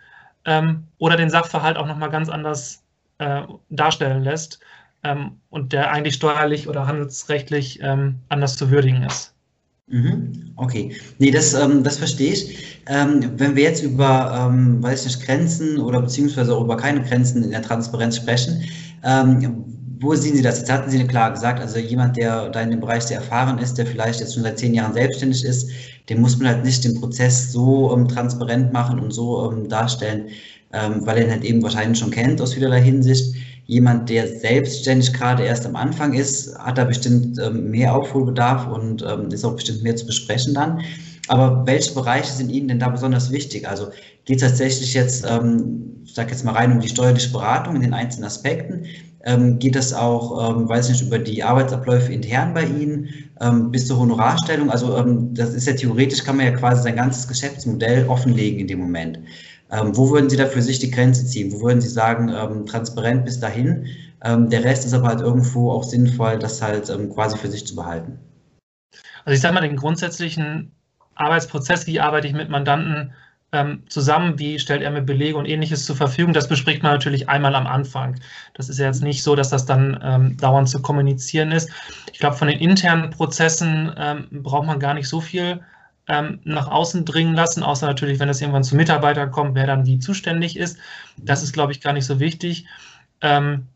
ähm, 0.45 0.87
oder 0.97 1.17
den 1.17 1.29
Sachverhalt 1.29 1.77
auch 1.77 1.87
nochmal 1.87 2.09
ganz 2.09 2.29
anders 2.29 2.83
äh, 3.17 3.41
darstellen 3.69 4.23
lässt 4.23 4.59
ähm, 5.03 5.41
und 5.49 5.73
der 5.73 5.91
eigentlich 5.91 6.15
steuerlich 6.15 6.67
oder 6.67 6.87
handelsrechtlich 6.87 7.79
ähm, 7.81 8.21
anders 8.29 8.55
zu 8.55 8.71
würdigen 8.71 9.03
ist. 9.03 9.34
Mhm. 9.87 10.53
Okay, 10.55 10.95
nee, 11.19 11.29
das, 11.31 11.53
ähm, 11.53 11.83
das 11.83 11.97
verstehe 11.97 12.31
ich. 12.33 12.79
Ähm, 12.87 13.31
wenn 13.37 13.55
wir 13.55 13.63
jetzt 13.63 13.83
über, 13.83 14.47
ähm, 14.49 14.81
weiß 14.81 15.05
nicht, 15.05 15.21
Grenzen 15.23 15.77
oder 15.79 16.01
beziehungsweise 16.01 16.55
auch 16.55 16.63
über 16.63 16.75
keine 16.77 17.01
Grenzen 17.03 17.43
in 17.43 17.51
der 17.51 17.61
Transparenz 17.61 18.15
sprechen, 18.17 18.63
ähm, 19.03 19.63
wo 19.99 20.13
sehen 20.15 20.35
Sie 20.35 20.41
das? 20.41 20.59
Jetzt 20.59 20.71
hatten 20.71 20.89
Sie 20.89 21.03
klar 21.05 21.31
gesagt, 21.31 21.59
also 21.59 21.77
jemand, 21.77 22.17
der 22.17 22.49
da 22.49 22.61
in 22.61 22.71
dem 22.71 22.79
Bereich 22.79 23.03
sehr 23.03 23.17
erfahren 23.17 23.59
ist, 23.59 23.75
der 23.77 23.85
vielleicht 23.85 24.19
jetzt 24.19 24.33
schon 24.33 24.43
seit 24.43 24.57
zehn 24.59 24.73
Jahren 24.73 24.93
selbstständig 24.93 25.43
ist, 25.45 25.69
dem 26.09 26.19
muss 26.21 26.37
man 26.37 26.47
halt 26.47 26.65
nicht 26.65 26.83
den 26.83 26.99
Prozess 26.99 27.51
so 27.51 27.93
ähm, 27.95 28.07
transparent 28.07 28.73
machen 28.73 28.99
und 28.99 29.11
so 29.11 29.51
ähm, 29.51 29.69
darstellen, 29.69 30.29
weil 30.71 31.17
er 31.17 31.23
ihn 31.25 31.31
halt 31.31 31.43
eben 31.45 31.63
wahrscheinlich 31.63 31.97
schon 31.99 32.11
kennt 32.11 32.41
aus 32.41 32.53
vielerlei 32.53 32.81
Hinsicht. 32.81 33.33
Jemand, 33.67 34.09
der 34.09 34.27
selbstständig 34.27 35.13
gerade 35.13 35.43
erst 35.43 35.65
am 35.65 35.75
Anfang 35.75 36.13
ist, 36.13 36.57
hat 36.59 36.77
da 36.77 36.83
bestimmt 36.83 37.39
ähm, 37.43 37.71
mehr 37.71 37.95
Aufholbedarf 37.95 38.67
und 38.67 39.03
ähm, 39.07 39.29
ist 39.31 39.43
auch 39.43 39.55
bestimmt 39.55 39.81
mehr 39.83 39.95
zu 39.95 40.05
besprechen 40.05 40.53
dann. 40.53 40.81
Aber 41.27 41.65
welche 41.65 41.93
Bereiche 41.93 42.31
sind 42.31 42.51
Ihnen 42.51 42.67
denn 42.67 42.79
da 42.79 42.89
besonders 42.89 43.31
wichtig? 43.31 43.67
Also 43.67 43.87
geht 44.25 44.41
es 44.41 44.49
tatsächlich 44.49 44.93
jetzt, 44.93 45.25
ähm, 45.27 46.03
ich 46.05 46.13
sage 46.13 46.31
jetzt 46.31 46.45
mal 46.45 46.51
rein 46.51 46.71
um 46.71 46.79
die 46.79 46.89
steuerliche 46.89 47.31
Beratung 47.31 47.75
in 47.75 47.81
den 47.81 47.93
einzelnen 47.93 48.25
Aspekten? 48.25 48.85
Ähm, 49.23 49.57
geht 49.57 49.75
das 49.75 49.91
auch, 49.91 50.55
ähm, 50.55 50.69
weiß 50.69 50.89
nicht, 50.89 51.01
über 51.01 51.17
die 51.17 51.41
Arbeitsabläufe 51.41 52.13
intern 52.13 52.53
bei 52.53 52.65
Ihnen 52.65 53.09
ähm, 53.41 53.71
bis 53.71 53.87
zur 53.87 53.97
Honorarstellung? 53.97 54.69
Also 54.69 54.95
ähm, 54.95 55.33
das 55.33 55.55
ist 55.55 55.65
ja 55.67 55.73
theoretisch, 55.73 56.23
kann 56.23 56.37
man 56.37 56.45
ja 56.45 56.51
quasi 56.51 56.83
sein 56.83 56.95
ganzes 56.95 57.27
Geschäftsmodell 57.27 58.07
offenlegen 58.07 58.59
in 58.59 58.67
dem 58.67 58.79
Moment. 58.79 59.17
Ähm, 59.75 59.97
wo 59.97 60.09
würden 60.11 60.29
Sie 60.29 60.37
da 60.37 60.45
für 60.45 60.61
sich 60.61 60.79
die 60.79 60.91
Grenze 60.91 61.25
ziehen? 61.25 61.51
Wo 61.51 61.61
würden 61.61 61.81
Sie 61.81 61.89
sagen, 61.89 62.29
ähm, 62.29 62.65
transparent 62.65 63.25
bis 63.25 63.39
dahin? 63.39 63.87
Ähm, 64.23 64.49
der 64.49 64.63
Rest 64.63 64.85
ist 64.85 64.93
aber 64.93 65.07
halt 65.07 65.21
irgendwo 65.21 65.71
auch 65.71 65.83
sinnvoll, 65.83 66.39
das 66.39 66.61
halt 66.61 66.89
ähm, 66.89 67.13
quasi 67.13 67.37
für 67.37 67.49
sich 67.49 67.67
zu 67.67 67.75
behalten. 67.75 68.17
Also 69.25 69.35
ich 69.35 69.41
sage 69.41 69.53
mal, 69.53 69.61
den 69.61 69.75
grundsätzlichen 69.75 70.71
Arbeitsprozess, 71.15 71.87
wie 71.87 71.99
arbeite 71.99 72.27
ich 72.27 72.33
mit 72.33 72.49
Mandanten 72.49 73.13
ähm, 73.51 73.83
zusammen, 73.89 74.39
wie 74.39 74.59
stellt 74.59 74.81
er 74.81 74.91
mir 74.91 75.01
Belege 75.01 75.37
und 75.37 75.45
ähnliches 75.45 75.85
zur 75.85 75.95
Verfügung, 75.95 76.33
das 76.33 76.47
bespricht 76.47 76.83
man 76.83 76.93
natürlich 76.93 77.27
einmal 77.27 77.55
am 77.55 77.67
Anfang. 77.67 78.19
Das 78.53 78.69
ist 78.69 78.79
ja 78.79 78.85
jetzt 78.87 79.03
nicht 79.03 79.23
so, 79.23 79.35
dass 79.35 79.49
das 79.49 79.65
dann 79.65 79.99
ähm, 80.01 80.37
dauernd 80.37 80.69
zu 80.69 80.81
kommunizieren 80.81 81.51
ist. 81.51 81.69
Ich 82.11 82.19
glaube, 82.19 82.35
von 82.35 82.47
den 82.47 82.59
internen 82.59 83.09
Prozessen 83.09 83.91
braucht 84.31 84.67
man 84.67 84.79
gar 84.79 84.93
nicht 84.93 85.07
so 85.07 85.21
viel 85.21 85.61
ähm, 86.07 86.39
nach 86.43 86.67
außen 86.67 87.05
dringen 87.05 87.33
lassen, 87.33 87.63
außer 87.63 87.87
natürlich, 87.87 88.19
wenn 88.19 88.29
es 88.29 88.41
irgendwann 88.41 88.63
zu 88.63 88.75
Mitarbeitern 88.75 89.31
kommt, 89.31 89.55
wer 89.55 89.67
dann 89.67 89.85
wie 89.85 89.99
zuständig 89.99 90.57
ist. 90.57 90.77
Das 91.17 91.43
ist, 91.43 91.53
glaube 91.53 91.71
ich, 91.71 91.81
gar 91.81 91.93
nicht 91.93 92.05
so 92.05 92.19
wichtig. 92.19 92.65
Ähm, 93.21 93.67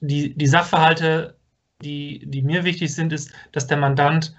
die, 0.00 0.34
die 0.34 0.46
Sachverhalte, 0.46 1.36
die, 1.82 2.22
die 2.24 2.42
mir 2.42 2.64
wichtig 2.64 2.94
sind, 2.94 3.12
ist, 3.12 3.32
dass 3.52 3.66
der 3.66 3.76
Mandant 3.76 4.34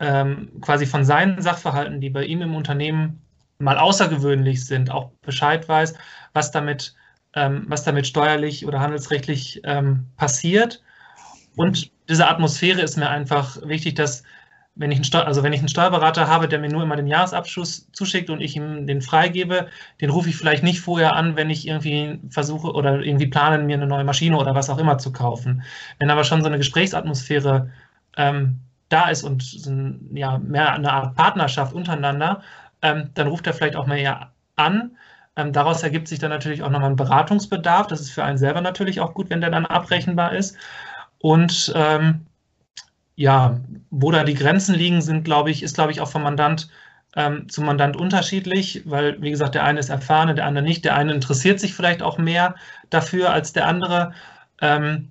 ähm, 0.00 0.50
quasi 0.60 0.86
von 0.86 1.04
seinen 1.04 1.40
Sachverhalten, 1.40 2.00
die 2.00 2.10
bei 2.10 2.24
ihm 2.24 2.42
im 2.42 2.56
Unternehmen 2.56 3.22
mal 3.58 3.78
außergewöhnlich 3.78 4.64
sind, 4.64 4.90
auch 4.90 5.10
Bescheid 5.22 5.68
weiß, 5.68 5.94
was 6.32 6.50
damit, 6.50 6.94
ähm, 7.34 7.64
was 7.68 7.84
damit 7.84 8.06
steuerlich 8.06 8.66
oder 8.66 8.80
handelsrechtlich 8.80 9.60
ähm, 9.64 10.06
passiert. 10.16 10.82
Und 11.56 11.90
diese 12.08 12.28
Atmosphäre 12.28 12.82
ist 12.82 12.96
mir 12.96 13.08
einfach 13.08 13.58
wichtig, 13.66 13.94
dass 13.94 14.24
wenn 14.76 14.90
ich, 14.90 14.96
einen 14.96 15.04
Steu 15.04 15.20
also 15.20 15.42
wenn 15.42 15.52
ich 15.52 15.60
einen 15.60 15.68
Steuerberater 15.68 16.26
habe, 16.26 16.48
der 16.48 16.58
mir 16.58 16.68
nur 16.68 16.82
immer 16.82 16.96
den 16.96 17.06
Jahresabschluss 17.06 17.90
zuschickt 17.92 18.28
und 18.30 18.40
ich 18.40 18.56
ihm 18.56 18.86
den 18.86 19.02
freigebe, 19.02 19.68
den 20.00 20.10
rufe 20.10 20.28
ich 20.28 20.36
vielleicht 20.36 20.64
nicht 20.64 20.80
vorher 20.80 21.14
an, 21.14 21.36
wenn 21.36 21.50
ich 21.50 21.68
irgendwie 21.68 22.18
versuche 22.28 22.72
oder 22.72 23.00
irgendwie 23.00 23.28
plane, 23.28 23.62
mir 23.62 23.76
eine 23.76 23.86
neue 23.86 24.04
Maschine 24.04 24.36
oder 24.36 24.54
was 24.54 24.70
auch 24.70 24.78
immer 24.78 24.98
zu 24.98 25.12
kaufen. 25.12 25.62
Wenn 25.98 26.10
aber 26.10 26.24
schon 26.24 26.40
so 26.40 26.48
eine 26.48 26.58
Gesprächsatmosphäre 26.58 27.70
ähm, 28.16 28.60
da 28.88 29.08
ist 29.08 29.22
und 29.22 29.42
so 29.42 29.70
ein, 29.70 30.10
ja, 30.12 30.38
mehr 30.38 30.72
eine 30.72 30.92
Art 30.92 31.14
Partnerschaft 31.14 31.72
untereinander, 31.72 32.42
ähm, 32.82 33.10
dann 33.14 33.28
ruft 33.28 33.46
er 33.46 33.54
vielleicht 33.54 33.76
auch 33.76 33.86
mal 33.86 33.98
eher 33.98 34.32
an. 34.56 34.96
Ähm, 35.36 35.52
daraus 35.52 35.82
ergibt 35.82 36.08
sich 36.08 36.18
dann 36.18 36.30
natürlich 36.30 36.62
auch 36.62 36.70
nochmal 36.70 36.90
ein 36.90 36.96
Beratungsbedarf. 36.96 37.86
Das 37.86 38.00
ist 38.00 38.10
für 38.10 38.24
einen 38.24 38.38
selber 38.38 38.60
natürlich 38.60 39.00
auch 39.00 39.14
gut, 39.14 39.30
wenn 39.30 39.40
der 39.40 39.50
dann 39.50 39.66
abrechenbar 39.66 40.32
ist. 40.32 40.56
Und 41.18 41.72
ähm, 41.74 42.26
ja, 43.16 43.60
wo 43.90 44.10
da 44.10 44.24
die 44.24 44.34
Grenzen 44.34 44.74
liegen, 44.74 45.02
sind, 45.02 45.24
glaube 45.24 45.50
ich, 45.50 45.62
ist, 45.62 45.74
glaube 45.74 45.92
ich, 45.92 46.00
auch 46.00 46.10
vom 46.10 46.22
Mandant 46.22 46.68
ähm, 47.16 47.48
zum 47.48 47.66
Mandant 47.66 47.96
unterschiedlich, 47.96 48.82
weil, 48.86 49.20
wie 49.22 49.30
gesagt, 49.30 49.54
der 49.54 49.64
eine 49.64 49.80
ist 49.80 49.88
erfahren, 49.88 50.34
der 50.34 50.46
andere 50.46 50.64
nicht. 50.64 50.84
Der 50.84 50.96
eine 50.96 51.12
interessiert 51.12 51.60
sich 51.60 51.74
vielleicht 51.74 52.02
auch 52.02 52.18
mehr 52.18 52.56
dafür 52.90 53.32
als 53.32 53.52
der 53.52 53.66
andere. 53.68 54.12
Ähm, 54.60 55.10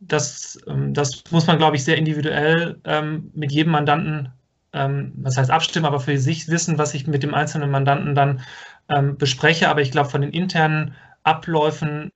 das, 0.00 0.58
ähm, 0.66 0.94
das 0.94 1.22
muss 1.30 1.46
man, 1.46 1.58
glaube 1.58 1.76
ich, 1.76 1.84
sehr 1.84 1.96
individuell 1.96 2.80
ähm, 2.84 3.30
mit 3.34 3.52
jedem 3.52 3.72
Mandanten 3.72 4.32
ähm, 4.72 5.12
was 5.16 5.36
heißt 5.36 5.52
abstimmen, 5.52 5.86
aber 5.86 6.00
für 6.00 6.18
sich 6.18 6.48
wissen, 6.48 6.78
was 6.78 6.94
ich 6.94 7.06
mit 7.06 7.22
dem 7.22 7.32
einzelnen 7.32 7.70
Mandanten 7.70 8.16
dann 8.16 8.40
ähm, 8.88 9.16
bespreche. 9.16 9.68
Aber 9.68 9.80
ich 9.82 9.92
glaube, 9.92 10.10
von 10.10 10.20
den 10.20 10.32
internen 10.32 10.94
Abläufen 11.22 12.10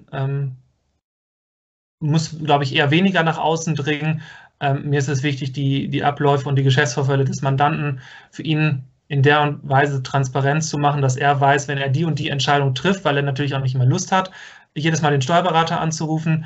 muss, 2.00 2.36
glaube 2.44 2.64
ich, 2.64 2.74
eher 2.74 2.90
weniger 2.90 3.22
nach 3.22 3.38
außen 3.38 3.74
dringen. 3.74 4.22
Ähm, 4.60 4.90
mir 4.90 4.98
ist 4.98 5.08
es 5.08 5.22
wichtig, 5.22 5.52
die, 5.52 5.88
die 5.88 6.04
Abläufe 6.04 6.48
und 6.48 6.56
die 6.56 6.64
Geschäftsvorfälle 6.64 7.24
des 7.24 7.42
Mandanten 7.42 8.00
für 8.30 8.42
ihn 8.42 8.84
in 9.08 9.22
der 9.22 9.58
Weise 9.62 10.02
transparent 10.02 10.64
zu 10.64 10.78
machen, 10.78 11.00
dass 11.00 11.16
er 11.16 11.40
weiß, 11.40 11.68
wenn 11.68 11.78
er 11.78 11.88
die 11.88 12.04
und 12.04 12.18
die 12.18 12.28
Entscheidung 12.28 12.74
trifft, 12.74 13.04
weil 13.04 13.16
er 13.16 13.22
natürlich 13.22 13.54
auch 13.54 13.62
nicht 13.62 13.74
mehr 13.74 13.86
Lust 13.86 14.12
hat, 14.12 14.30
jedes 14.74 15.02
Mal 15.02 15.12
den 15.12 15.22
Steuerberater 15.22 15.80
anzurufen, 15.80 16.44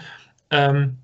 ähm, 0.51 0.99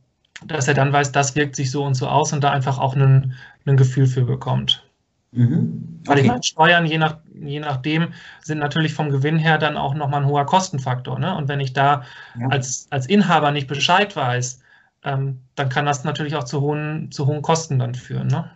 dass 0.47 0.68
er 0.68 0.75
dann 0.75 0.92
weiß, 0.92 1.11
das 1.12 1.35
wirkt 1.35 1.57
sich 1.57 1.71
so 1.71 1.85
und 1.85 1.94
so 1.94 2.07
aus 2.07 2.33
und 2.33 2.44
da 2.44 2.51
einfach 2.51 2.79
auch 2.79 2.94
ein, 2.94 3.35
ein 3.66 3.77
Gefühl 3.77 4.07
für 4.07 4.25
bekommt. 4.25 4.85
Mhm. 5.33 6.01
Okay. 6.01 6.11
Weil 6.11 6.18
ich 6.21 6.27
meine, 6.27 6.42
Steuern, 6.42 6.87
je, 6.87 6.99
nach, 6.99 7.18
je 7.35 7.61
nachdem, 7.61 8.09
sind 8.42 8.59
natürlich 8.59 8.94
vom 8.94 9.11
Gewinn 9.11 9.38
her 9.38 9.59
dann 9.59 9.77
auch 9.77 9.94
nochmal 9.94 10.23
ein 10.23 10.29
hoher 10.29 10.47
Kostenfaktor. 10.47 11.18
Ne? 11.18 11.35
Und 11.35 11.49
wenn 11.49 11.61
ich 11.61 11.73
da 11.73 12.03
ja. 12.38 12.49
als, 12.49 12.87
als 12.90 13.07
Inhaber 13.07 13.51
nicht 13.51 13.66
Bescheid 13.66 14.14
weiß, 14.14 14.61
ähm, 15.04 15.40
dann 15.54 15.68
kann 15.68 15.87
das 15.87 16.04
natürlich 16.04 16.34
auch 16.34 16.44
zu 16.44 16.61
hohen, 16.61 17.11
zu 17.11 17.26
hohen 17.26 17.42
Kosten 17.42 17.78
dann 17.78 17.94
führen. 17.94 18.28
Ne? 18.28 18.50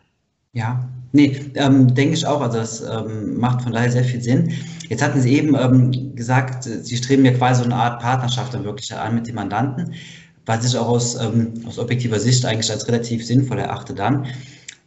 Ja, 0.54 0.86
nee, 1.12 1.50
ähm, 1.54 1.94
denke 1.94 2.14
ich 2.14 2.26
auch. 2.26 2.40
Also 2.40 2.58
das 2.58 2.80
ähm, 2.82 3.38
macht 3.38 3.62
von 3.62 3.72
daher 3.72 3.90
sehr 3.90 4.04
viel 4.04 4.20
Sinn. 4.20 4.52
Jetzt 4.88 5.02
hatten 5.02 5.20
Sie 5.20 5.34
eben 5.34 5.54
ähm, 5.54 6.14
gesagt, 6.14 6.64
Sie 6.64 6.96
streben 6.96 7.24
ja 7.24 7.32
quasi 7.32 7.60
so 7.60 7.64
eine 7.64 7.76
Art 7.76 8.02
Partnerschaft 8.02 8.52
dann 8.52 8.64
wirklich 8.64 8.94
an 8.94 9.14
mit 9.14 9.26
dem 9.26 9.36
Mandanten, 9.36 9.94
was 10.44 10.66
ich 10.66 10.76
auch 10.76 10.88
aus, 10.88 11.18
ähm, 11.18 11.54
aus 11.66 11.78
objektiver 11.78 12.20
Sicht 12.20 12.44
eigentlich 12.44 12.70
als 12.70 12.86
relativ 12.86 13.24
sinnvoll 13.24 13.58
erachte 13.58 13.94
dann. 13.94 14.26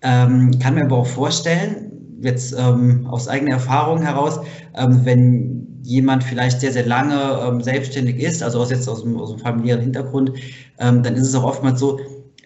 Ähm, 0.03 0.59
kann 0.59 0.75
mir 0.75 0.83
aber 0.83 0.97
auch 0.97 1.07
vorstellen, 1.07 1.84
jetzt 2.21 2.55
ähm, 2.57 3.07
aus 3.07 3.27
eigener 3.27 3.51
Erfahrung 3.51 4.01
heraus, 4.01 4.39
ähm, 4.75 5.01
wenn 5.03 5.79
jemand 5.83 6.23
vielleicht 6.23 6.61
sehr, 6.61 6.71
sehr 6.71 6.85
lange 6.85 7.15
ähm, 7.15 7.61
selbstständig 7.61 8.19
ist, 8.19 8.41
also 8.41 8.59
aus 8.59 8.71
jetzt 8.71 8.89
aus 8.89 9.03
dem, 9.03 9.17
aus 9.17 9.31
dem 9.31 9.39
familiären 9.39 9.81
Hintergrund, 9.81 10.31
ähm, 10.79 11.03
dann 11.03 11.15
ist 11.15 11.27
es 11.27 11.35
auch 11.35 11.43
oftmals 11.43 11.79
so, 11.79 11.99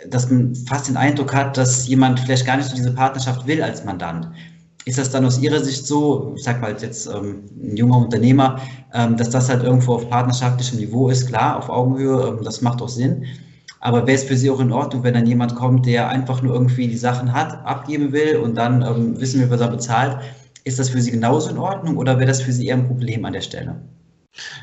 dass 0.09 0.29
man 0.29 0.55
fast 0.55 0.87
den 0.87 0.97
Eindruck 0.97 1.33
hat, 1.33 1.57
dass 1.57 1.87
jemand 1.87 2.19
vielleicht 2.19 2.45
gar 2.45 2.57
nicht 2.57 2.69
so 2.69 2.75
diese 2.75 2.93
Partnerschaft 2.93 3.47
will 3.47 3.61
als 3.61 3.85
Mandant. 3.85 4.29
Ist 4.85 4.97
das 4.97 5.09
dann 5.09 5.25
aus 5.25 5.39
Ihrer 5.39 5.59
Sicht 5.59 5.85
so, 5.85 6.33
ich 6.35 6.43
sag 6.43 6.61
mal 6.61 6.75
jetzt 6.79 7.07
ähm, 7.07 7.43
ein 7.61 7.77
junger 7.77 7.97
Unternehmer, 7.97 8.59
ähm, 8.93 9.17
dass 9.17 9.29
das 9.29 9.49
halt 9.49 9.63
irgendwo 9.63 9.93
auf 9.93 10.09
partnerschaftlichem 10.09 10.79
Niveau 10.79 11.09
ist? 11.09 11.27
Klar, 11.27 11.57
auf 11.57 11.69
Augenhöhe, 11.69 12.27
ähm, 12.27 12.43
das 12.43 12.61
macht 12.61 12.81
auch 12.81 12.89
Sinn. 12.89 13.25
Aber 13.79 14.07
wäre 14.07 14.17
es 14.17 14.23
für 14.25 14.35
Sie 14.35 14.49
auch 14.49 14.59
in 14.59 14.71
Ordnung, 14.71 15.03
wenn 15.03 15.13
dann 15.13 15.25
jemand 15.25 15.55
kommt, 15.55 15.85
der 15.85 16.09
einfach 16.09 16.41
nur 16.41 16.53
irgendwie 16.53 16.87
die 16.87 16.97
Sachen 16.97 17.33
hat, 17.33 17.65
abgeben 17.65 18.11
will 18.11 18.37
und 18.37 18.55
dann 18.55 18.81
ähm, 18.81 19.19
wissen 19.19 19.39
wir, 19.39 19.49
was 19.49 19.61
er 19.61 19.69
bezahlt? 19.69 20.17
Ist 20.65 20.79
das 20.79 20.89
für 20.89 21.01
Sie 21.01 21.11
genauso 21.11 21.49
in 21.49 21.57
Ordnung 21.57 21.97
oder 21.97 22.17
wäre 22.17 22.27
das 22.27 22.41
für 22.41 22.51
Sie 22.51 22.67
eher 22.67 22.75
ein 22.75 22.87
Problem 22.87 23.23
an 23.25 23.33
der 23.33 23.41
Stelle? 23.41 23.81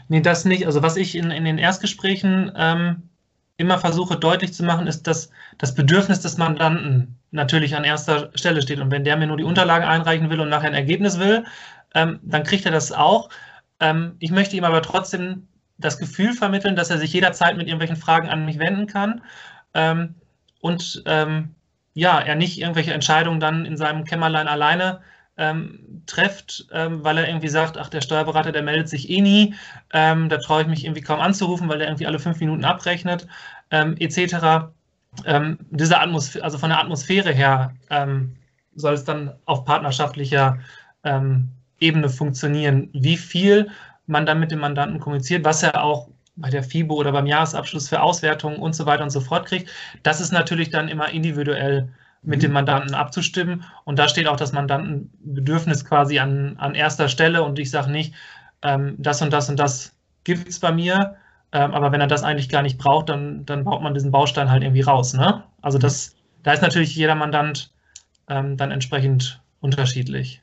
Nee, 0.09 0.20
das 0.20 0.44
nicht. 0.44 0.66
Also 0.66 0.83
was 0.83 0.96
ich 0.96 1.16
in, 1.16 1.31
in 1.31 1.44
den 1.44 1.59
Erstgesprächen 1.59 2.52
ähm, 2.57 3.02
immer 3.57 3.79
versuche 3.79 4.16
deutlich 4.16 4.52
zu 4.52 4.64
machen, 4.64 4.87
ist, 4.87 5.07
dass 5.07 5.31
das 5.59 5.74
Bedürfnis 5.74 6.20
des 6.20 6.37
Mandanten 6.37 7.16
natürlich 7.31 7.74
an 7.74 7.85
erster 7.85 8.31
Stelle 8.35 8.62
steht. 8.62 8.81
Und 8.81 8.90
wenn 8.90 9.05
der 9.05 9.16
mir 9.16 9.26
nur 9.26 9.38
die 9.38 9.44
Unterlagen 9.44 9.87
einreichen 9.87 10.31
will 10.31 10.40
und 10.40 10.50
nachher 10.50 10.68
ein 10.68 10.74
Ergebnis 10.74 11.18
will, 11.18 11.44
ähm, 11.94 12.20
dann 12.22 12.44
kriegt 12.44 12.66
er 12.66 12.72
das 12.72 12.92
auch. 12.92 13.31
Ähm, 13.81 14.16
ich 14.18 14.31
möchte 14.31 14.57
ihm 14.57 14.64
aber 14.64 14.83
trotzdem 14.83 15.48
das 15.79 15.99
Gefühl 15.99 16.33
vermitteln, 16.33 16.77
dass 16.77 16.91
er 16.91 16.99
sich 16.99 17.12
jederzeit 17.12 17.57
mit 17.57 17.67
irgendwelchen 17.67 17.97
Fragen 17.97 18.29
an 18.29 18.45
mich 18.45 18.59
wenden 18.59 18.87
kann 18.87 19.23
ähm, 19.75 20.15
und 20.61 21.03
ähm, 21.07 21.55
ja, 21.95 22.21
er 22.21 22.35
nicht 22.35 22.61
irgendwelche 22.61 22.93
Entscheidungen 22.93 23.41
dann 23.41 23.65
in 23.65 23.77
seinem 23.77 24.05
Kämmerlein 24.05 24.49
alleine 24.49 25.01
ähm, 25.39 26.03
trifft, 26.07 26.67
ähm, 26.73 27.05
weil 27.05 27.19
er 27.19 27.29
irgendwie 27.29 27.49
sagt, 27.49 27.77
ach, 27.79 27.89
der 27.89 28.01
Steuerberater, 28.01 28.53
der 28.53 28.62
meldet 28.62 28.89
sich 28.89 29.11
eh 29.11 29.21
nie, 29.21 29.55
ähm, 29.93 30.29
da 30.29 30.39
traue 30.39 30.62
ich 30.62 30.69
mich 30.69 30.85
irgendwie 30.85 31.03
kaum 31.03 31.21
anzurufen, 31.21 31.69
weil 31.69 31.79
der 31.79 31.89
irgendwie 31.89 32.07
alle 32.07 32.19
fünf 32.19 32.41
Minuten 32.41 32.65
abrechnet, 32.65 33.27
ähm, 33.71 33.97
etc. 33.99 34.69
diese 35.71 35.99
Atmosphäre, 35.99 36.45
also 36.45 36.59
von 36.59 36.69
der 36.69 36.79
Atmosphäre 36.79 37.33
her 37.33 37.73
soll 38.75 38.93
es 38.93 39.05
dann 39.05 39.33
auf 39.47 39.65
partnerschaftlicher 39.65 40.59
Ebene 41.81 42.09
funktionieren. 42.11 42.91
Wie 42.93 43.17
viel 43.17 43.71
man 44.07 44.27
dann 44.27 44.40
mit 44.40 44.51
dem 44.51 44.61
Mandanten 44.61 45.01
kommuniziert, 45.01 45.45
was 45.45 45.62
er 45.62 45.83
auch 45.83 46.09
bei 46.37 46.51
der 46.51 46.62
FIBO 46.62 46.95
oder 46.95 47.12
beim 47.12 47.27
Jahresabschluss 47.27 47.88
für 47.88 48.03
Auswertungen 48.03 48.59
und 48.59 48.75
so 48.75 48.87
weiter 48.87 49.03
und 49.03 49.11
so 49.11 49.21
fort 49.21 49.47
kriegt. 49.47 49.71
Das 50.03 50.21
ist 50.21 50.33
natürlich 50.33 50.71
dann 50.71 50.88
immer 50.88 51.09
individuell 51.11 51.88
mit 52.23 52.42
dem 52.42 52.51
mhm. 52.51 52.55
Mandanten 52.55 52.95
abzustimmen. 52.95 53.64
Und 53.85 53.99
da 53.99 54.09
steht 54.09 54.29
auch 54.29 54.37
das 54.37 54.53
Mandantenbedürfnis 54.53 55.85
quasi 55.85 56.19
an, 56.19 56.57
an 56.59 56.75
erster 56.75 57.09
Stelle. 57.09 57.42
Und 57.42 57.59
ich 57.59 57.71
sage 57.71 57.90
nicht, 57.90 58.14
ähm, 58.62 58.97
das 58.99 59.23
und 59.23 59.33
das 59.33 59.49
und 59.49 59.59
das 59.59 59.95
gibt 60.25 60.49
es 60.49 60.61
bei 60.61 60.73
mir. 60.73 61.16
Ähm, 61.53 61.73
aber 61.73 61.92
wenn 61.92 62.01
er 62.01 62.09
das 62.09 62.25
eigentlich 62.25 62.49
gar 62.49 62.62
nicht 62.62 62.79
braucht, 62.79 63.09
dann, 63.09 63.47
dann 63.47 63.64
baut 63.64 63.83
man 63.83 63.95
diesen 63.95 64.11
Baustein 64.11 64.51
halt 64.51 64.62
irgendwie 64.62 64.83
raus. 64.83 65.14
Ne? 65.14 65.42
Also 65.62 65.79
das, 65.79 66.16
da 66.42 66.53
ist 66.53 66.62
natürlich 66.62 66.95
jeder 66.95 67.14
Mandant 67.14 67.71
ähm, 68.29 68.57
dann 68.57 68.73
entsprechend 68.73 69.40
unterschiedlich. 69.61 70.42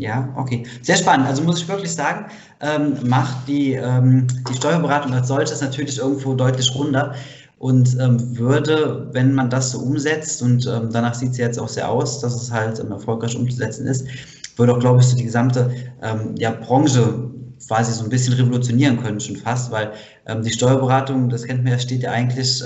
Ja, 0.00 0.32
okay. 0.36 0.64
Sehr 0.82 0.96
spannend. 0.96 1.26
Also 1.26 1.42
muss 1.42 1.60
ich 1.60 1.68
wirklich 1.68 1.92
sagen, 1.92 2.26
ähm, 2.60 2.94
macht 3.08 3.48
die, 3.48 3.72
ähm, 3.72 4.28
die 4.48 4.54
Steuerberatung 4.54 5.12
als 5.12 5.26
solches 5.26 5.60
natürlich 5.60 5.98
irgendwo 5.98 6.34
deutlich 6.34 6.72
runder 6.72 7.16
und 7.58 7.96
ähm, 8.00 8.38
würde, 8.38 9.08
wenn 9.12 9.34
man 9.34 9.50
das 9.50 9.72
so 9.72 9.80
umsetzt, 9.80 10.40
und 10.40 10.64
ähm, 10.68 10.90
danach 10.92 11.14
sieht 11.14 11.32
es 11.32 11.36
jetzt 11.38 11.58
auch 11.58 11.68
sehr 11.68 11.88
aus, 11.90 12.20
dass 12.20 12.40
es 12.40 12.52
halt 12.52 12.78
ähm, 12.78 12.92
erfolgreich 12.92 13.34
umzusetzen 13.36 13.88
ist, 13.88 14.06
würde 14.56 14.72
auch, 14.74 14.78
glaube 14.78 15.00
ich, 15.00 15.06
so 15.08 15.16
die 15.16 15.24
gesamte 15.24 15.68
ähm, 16.00 16.36
ja, 16.38 16.52
Branche 16.52 17.30
quasi 17.66 17.92
so 17.92 18.04
ein 18.04 18.08
bisschen 18.08 18.34
revolutionieren 18.34 19.02
können, 19.02 19.18
schon 19.18 19.34
fast, 19.36 19.70
weil 19.72 19.92
die 20.42 20.50
Steuerberatung, 20.50 21.28
das 21.28 21.42
kennt 21.44 21.64
man 21.64 21.72
ja, 21.72 21.78
steht 21.78 22.02
ja 22.02 22.12
eigentlich 22.12 22.62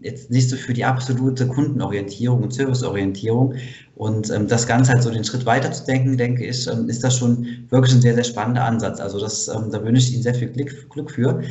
jetzt 0.00 0.30
nicht 0.30 0.48
so 0.48 0.56
für 0.56 0.74
die 0.74 0.84
absolute 0.84 1.46
Kundenorientierung 1.48 2.42
und 2.42 2.52
Serviceorientierung. 2.52 3.54
Und 3.94 4.30
ähm, 4.30 4.46
das 4.46 4.66
Ganze 4.66 4.92
halt 4.92 5.02
so 5.02 5.10
den 5.10 5.24
Schritt 5.24 5.46
weiter 5.46 5.72
zu 5.72 5.84
denken, 5.84 6.16
denke 6.16 6.44
ich, 6.44 6.66
ähm, 6.66 6.88
ist 6.88 7.02
das 7.02 7.16
schon 7.16 7.66
wirklich 7.70 7.94
ein 7.94 8.02
sehr, 8.02 8.14
sehr 8.14 8.24
spannender 8.24 8.64
Ansatz. 8.64 9.00
Also 9.00 9.18
das, 9.18 9.48
ähm, 9.48 9.70
da 9.70 9.82
wünsche 9.82 10.08
ich 10.08 10.14
Ihnen 10.14 10.22
sehr 10.22 10.34
viel 10.34 10.48
Glück, 10.48 10.90
Glück 10.90 11.10
für. 11.10 11.42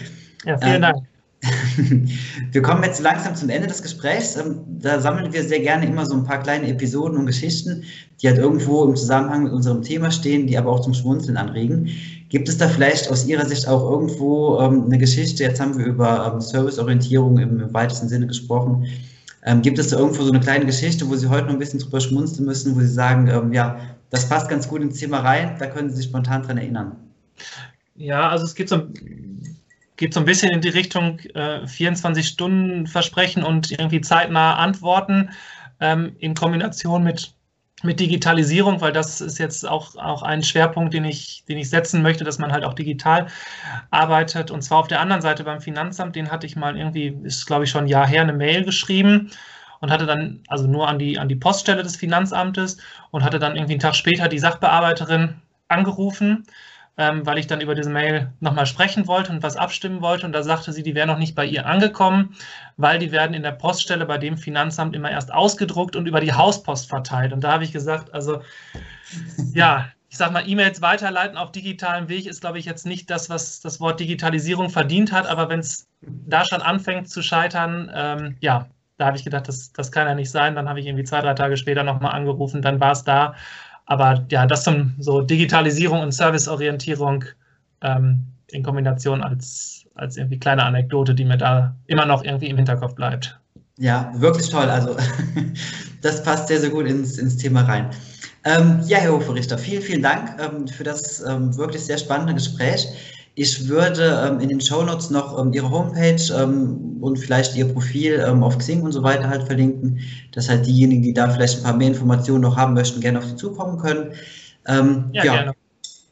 Ja, 0.46 0.58
vielen 0.58 0.76
ähm, 0.76 0.82
Dank. 0.82 0.98
Wir 2.52 2.62
kommen 2.62 2.84
jetzt 2.84 3.02
langsam 3.02 3.36
zum 3.36 3.50
Ende 3.50 3.68
des 3.68 3.82
Gesprächs. 3.82 4.36
Ähm, 4.36 4.62
da 4.80 5.00
sammeln 5.00 5.34
wir 5.34 5.44
sehr 5.44 5.60
gerne 5.60 5.86
immer 5.86 6.06
so 6.06 6.16
ein 6.16 6.24
paar 6.24 6.42
kleine 6.42 6.68
Episoden 6.68 7.18
und 7.18 7.26
Geschichten, 7.26 7.84
die 8.22 8.28
halt 8.28 8.38
irgendwo 8.38 8.84
im 8.86 8.96
Zusammenhang 8.96 9.44
mit 9.44 9.54
unserem 9.54 9.82
Thema 9.82 10.12
stehen, 10.12 10.48
die 10.48 10.58
aber 10.58 10.72
auch 10.72 10.80
zum 10.80 10.94
Schmunzeln 10.94 11.38
anregen. 11.38 11.90
Gibt 12.30 12.50
es 12.50 12.58
da 12.58 12.68
vielleicht 12.68 13.10
aus 13.10 13.28
Ihrer 13.28 13.46
Sicht 13.46 13.68
auch 13.68 13.90
irgendwo 13.90 14.60
ähm, 14.60 14.86
eine 14.86 14.98
Geschichte? 14.98 15.44
Jetzt 15.44 15.60
haben 15.60 15.78
wir 15.78 15.86
über 15.86 16.32
ähm, 16.34 16.42
Serviceorientierung 16.42 17.38
im, 17.38 17.60
im, 17.60 17.74
weitesten 17.74 18.08
Sinne 18.08 18.28
gesprochen. 18.28 18.88
Ähm, 19.44 19.62
gibt 19.62 19.78
es 19.78 19.90
da 19.90 20.00
irgendwo 20.00 20.24
so 20.24 20.32
eine 20.32 20.40
kleine 20.40 20.66
Geschichte, 20.66 21.08
wo 21.08 21.16
Sie 21.16 21.28
heute 21.28 21.46
noch 21.46 21.54
ein 21.54 21.60
bisschen 21.60 21.80
drüber 21.80 22.02
schmunzeln 22.02 22.46
müssen, 22.46 22.76
wo 22.76 22.80
Sie 22.80 22.88
sagen, 22.88 23.28
ähm, 23.28 23.54
ja, 23.54 23.80
das 24.10 24.28
passt 24.28 24.50
ganz 24.50 24.68
gut 24.68 24.82
ins 24.82 25.00
Thema 25.00 25.20
rein, 25.20 25.56
da 25.60 25.68
können 25.68 25.90
Sie 25.90 25.98
sich 25.98 26.06
spontan 26.06 26.42
dran 26.42 26.58
erinnern? 26.58 26.96
Ja, 27.96 28.30
also 28.30 28.46
es 28.46 28.56
geht 28.56 28.70
so, 28.70 28.88
geht 29.98 30.14
so 30.14 30.20
ein 30.20 30.26
bisschen 30.26 30.52
in 30.52 30.62
die 30.62 30.70
Richtung 30.70 31.20
äh, 31.34 31.68
24 31.68 32.28
Stunden 32.28 32.88
Versprechen 32.88 33.44
und 33.44 33.72
irgendwie 33.72 34.02
zeitnah 34.02 34.56
Antworten 34.56 35.30
ähm, 35.80 36.16
in 36.20 36.34
Kombination 36.34 37.04
mit, 37.04 37.34
mit 37.84 38.00
Digitalisierung, 38.00 38.82
weil 38.82 38.92
das 38.92 39.22
ist 39.22 39.38
jetzt 39.38 39.68
auch, 39.68 39.96
auch 39.98 40.24
ein 40.24 40.44
Schwerpunkt, 40.44 40.94
den 40.94 41.06
ich, 41.06 41.44
den 41.48 41.58
ich 41.58 41.70
setzen 41.70 42.02
möchte, 42.02 42.24
dass 42.24 42.40
man 42.40 42.52
halt 42.52 42.64
auch 42.64 42.74
digital 42.74 43.28
arbeitet. 43.92 44.50
Und 44.50 44.62
zwar 44.62 44.80
auf 44.80 44.88
der 44.88 45.02
anderen 45.02 45.22
Seite 45.22 45.44
beim 45.44 45.62
Finanzamt, 45.62 46.16
den 46.16 46.32
hatte 46.32 46.48
ich 46.48 46.56
mal 46.56 46.78
irgendwie, 46.78 47.18
ist 47.24 47.46
glaube 47.46 47.66
ich 47.66 47.70
schon 47.70 47.86
ein 47.86 47.90
Jahr 47.90 48.08
her, 48.08 48.22
eine 48.22 48.34
Mail 48.34 48.64
geschrieben 48.64 49.32
und 49.82 49.92
hatte 49.92 50.06
dann, 50.06 50.42
also 50.48 50.68
nur 50.68 50.88
an 50.88 51.00
die, 51.00 51.20
an 51.20 51.28
die 51.28 51.36
Poststelle 51.36 51.84
des 51.84 51.98
Finanzamtes 51.98 52.78
und 53.12 53.24
hatte 53.24 53.40
dann 53.40 53.56
irgendwie 53.56 53.74
einen 53.74 53.82
Tag 53.82 53.96
später 53.96 54.30
die 54.30 54.40
Sachbearbeiterin 54.40 55.36
angerufen 55.68 56.46
ähm, 56.98 57.26
weil 57.26 57.38
ich 57.38 57.48
dann 57.48 57.62
über 57.62 57.76
diese 57.76 57.90
Mail 57.90 58.32
nochmal 58.40 58.66
sprechen 58.66 59.08
wollte 59.08 59.32
und 59.32 59.44
was 59.44 59.58
abstimmen 59.58 60.02
wollte. 60.02 60.26
Und 60.26 60.32
da 60.32 60.44
sagte 60.44 60.72
sie, 60.72 60.84
die 60.84 60.96
wäre 60.96 61.08
noch 61.08 61.18
nicht 61.18 61.36
bei 61.36 61.46
ihr 61.46 61.66
angekommen, 61.66 62.36
weil 62.78 63.00
die 63.00 63.12
werden 63.12 63.34
in 63.34 63.44
der 63.44 63.52
Poststelle 63.52 64.06
bei 64.06 64.18
dem 64.18 64.38
Finanzamt 64.38 64.96
immer 64.96 65.12
erst 65.12 65.34
ausgedruckt 65.34 65.96
und 65.96 66.08
über 66.08 66.22
die 66.22 66.34
Hauspost 66.34 66.88
verteilt. 66.88 67.34
Und 67.34 67.44
da 67.44 67.52
habe 67.52 67.64
ich 67.64 67.74
gesagt, 67.74 68.14
also 68.14 68.42
ja, 69.54 69.88
ich 70.10 70.18
sage 70.18 70.32
mal, 70.32 70.48
E-Mails 70.48 70.82
weiterleiten 70.82 71.38
auf 71.38 71.52
digitalem 71.52 72.08
Weg 72.08 72.26
ist, 72.26 72.40
glaube 72.40 72.58
ich, 72.58 72.66
jetzt 72.66 72.86
nicht 72.86 73.10
das, 73.10 73.30
was 73.30 73.60
das 73.60 73.82
Wort 73.82 74.00
Digitalisierung 74.00 74.70
verdient 74.70 75.12
hat. 75.12 75.28
Aber 75.28 75.50
wenn 75.50 75.60
es 75.60 75.90
da 76.02 76.46
schon 76.46 76.62
anfängt 76.62 77.10
zu 77.10 77.22
scheitern, 77.22 77.92
ähm, 77.94 78.38
ja, 78.40 78.70
da 78.98 79.08
habe 79.08 79.18
ich 79.18 79.26
gedacht, 79.26 79.50
das, 79.50 79.74
das 79.74 79.92
kann 79.92 80.08
ja 80.08 80.16
nicht 80.16 80.32
sein. 80.32 80.56
Dann 80.56 80.70
habe 80.70 80.80
ich 80.80 80.86
irgendwie 80.86 81.04
zwei, 81.04 81.20
drei 81.20 81.34
Tage 81.34 81.58
später 81.58 81.84
nochmal 81.84 82.14
angerufen, 82.14 82.62
dann 82.62 82.80
war 82.80 82.94
es 82.94 83.04
da. 83.04 83.36
Aber 83.86 84.26
ja, 84.30 84.46
das 84.46 84.64
zum 84.64 84.94
so 85.00 85.22
Digitalisierung 85.22 86.02
und 86.02 86.12
Serviceorientierung 86.12 87.24
ähm, 87.82 88.26
in 88.52 88.64
Kombination 88.64 89.22
als, 89.22 89.86
als 89.96 90.18
irgendwie 90.18 90.40
kleine 90.40 90.64
Anekdote, 90.64 91.14
die 91.14 91.26
mir 91.26 91.38
da 91.38 91.76
immer 91.88 92.06
noch 92.06 92.24
irgendwie 92.24 92.50
im 92.50 92.58
Hinterkopf 92.58 92.96
bleibt. 92.96 93.40
Ja, 93.78 94.12
wirklich 94.16 94.50
toll. 94.50 94.70
Also 94.70 94.96
das 96.02 96.24
passt 96.24 96.48
sehr, 96.48 96.60
sehr 96.60 96.70
gut 96.70 96.88
ins, 96.88 97.18
ins 97.18 97.38
Thema 97.38 97.62
rein. 97.64 97.90
Ähm, 98.46 98.82
ja, 98.86 99.00
Herr 99.00 99.14
Hoferichter, 99.14 99.58
vielen, 99.58 99.82
vielen 99.82 100.04
Dank 100.04 100.40
ähm, 100.40 100.68
für 100.68 100.84
das 100.84 101.22
ähm, 101.22 101.56
wirklich 101.58 101.84
sehr 101.84 101.98
spannende 101.98 102.36
Gespräch. 102.36 102.88
Ich 103.38 103.68
würde 103.68 104.26
ähm, 104.26 104.40
in 104.40 104.48
den 104.48 104.62
Shownotes 104.62 105.10
noch 105.10 105.38
ähm, 105.38 105.52
Ihre 105.52 105.70
Homepage 105.70 106.22
ähm, 106.34 106.98
und 107.02 107.20
vielleicht 107.20 107.56
Ihr 107.56 107.68
Profil 107.68 108.24
ähm, 108.26 108.44
auf 108.44 108.58
Xing 108.58 108.82
und 108.82 108.94
so 108.94 109.04
weiter 109.04 109.30
halt 109.30 109.44
verlinken, 109.44 110.00
dass 110.32 110.50
halt 110.50 110.66
diejenigen, 110.66 111.04
die 111.04 111.14
da 111.14 111.30
vielleicht 111.30 111.58
ein 111.58 111.64
paar 111.64 111.76
mehr 111.76 111.90
Informationen 111.90 112.42
noch 112.42 112.56
haben 112.56 112.74
möchten, 112.74 113.02
gerne 113.02 113.20
auf 113.20 113.26
Sie 113.26 113.36
zukommen 113.36 113.78
können. 113.78 114.14
Ähm, 114.68 115.10
ja, 115.12 115.26
ja, 115.26 115.34
gerne. 115.34 115.54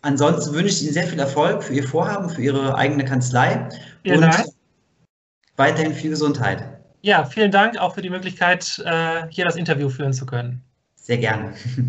Ansonsten 0.02 0.54
wünsche 0.54 0.68
ich 0.68 0.84
Ihnen 0.84 0.94
sehr 0.94 1.08
viel 1.08 1.20
Erfolg 1.20 1.64
für 1.64 1.74
Ihr 1.74 1.88
Vorhaben, 1.88 2.30
für 2.30 2.42
Ihre 2.42 2.76
eigene 2.76 3.06
Kanzlei 3.06 3.70
vielen 4.04 4.18
und 4.18 4.22
Dank. 4.24 4.46
weiterhin 5.56 5.94
viel 5.94 6.10
Gesundheit. 6.10 6.66
Ja, 7.02 7.24
vielen 7.24 7.52
Dank 7.52 7.78
auch 7.78 7.96
für 7.96 8.02
die 8.02 8.10
Möglichkeit, 8.10 8.82
äh, 8.86 9.24
hier 9.30 9.46
das 9.46 9.56
Interview 9.56 9.88
führen 9.90 10.12
zu 10.12 10.26
können. 10.26 10.62
Sehr 10.96 11.18
gerne. 11.18 11.54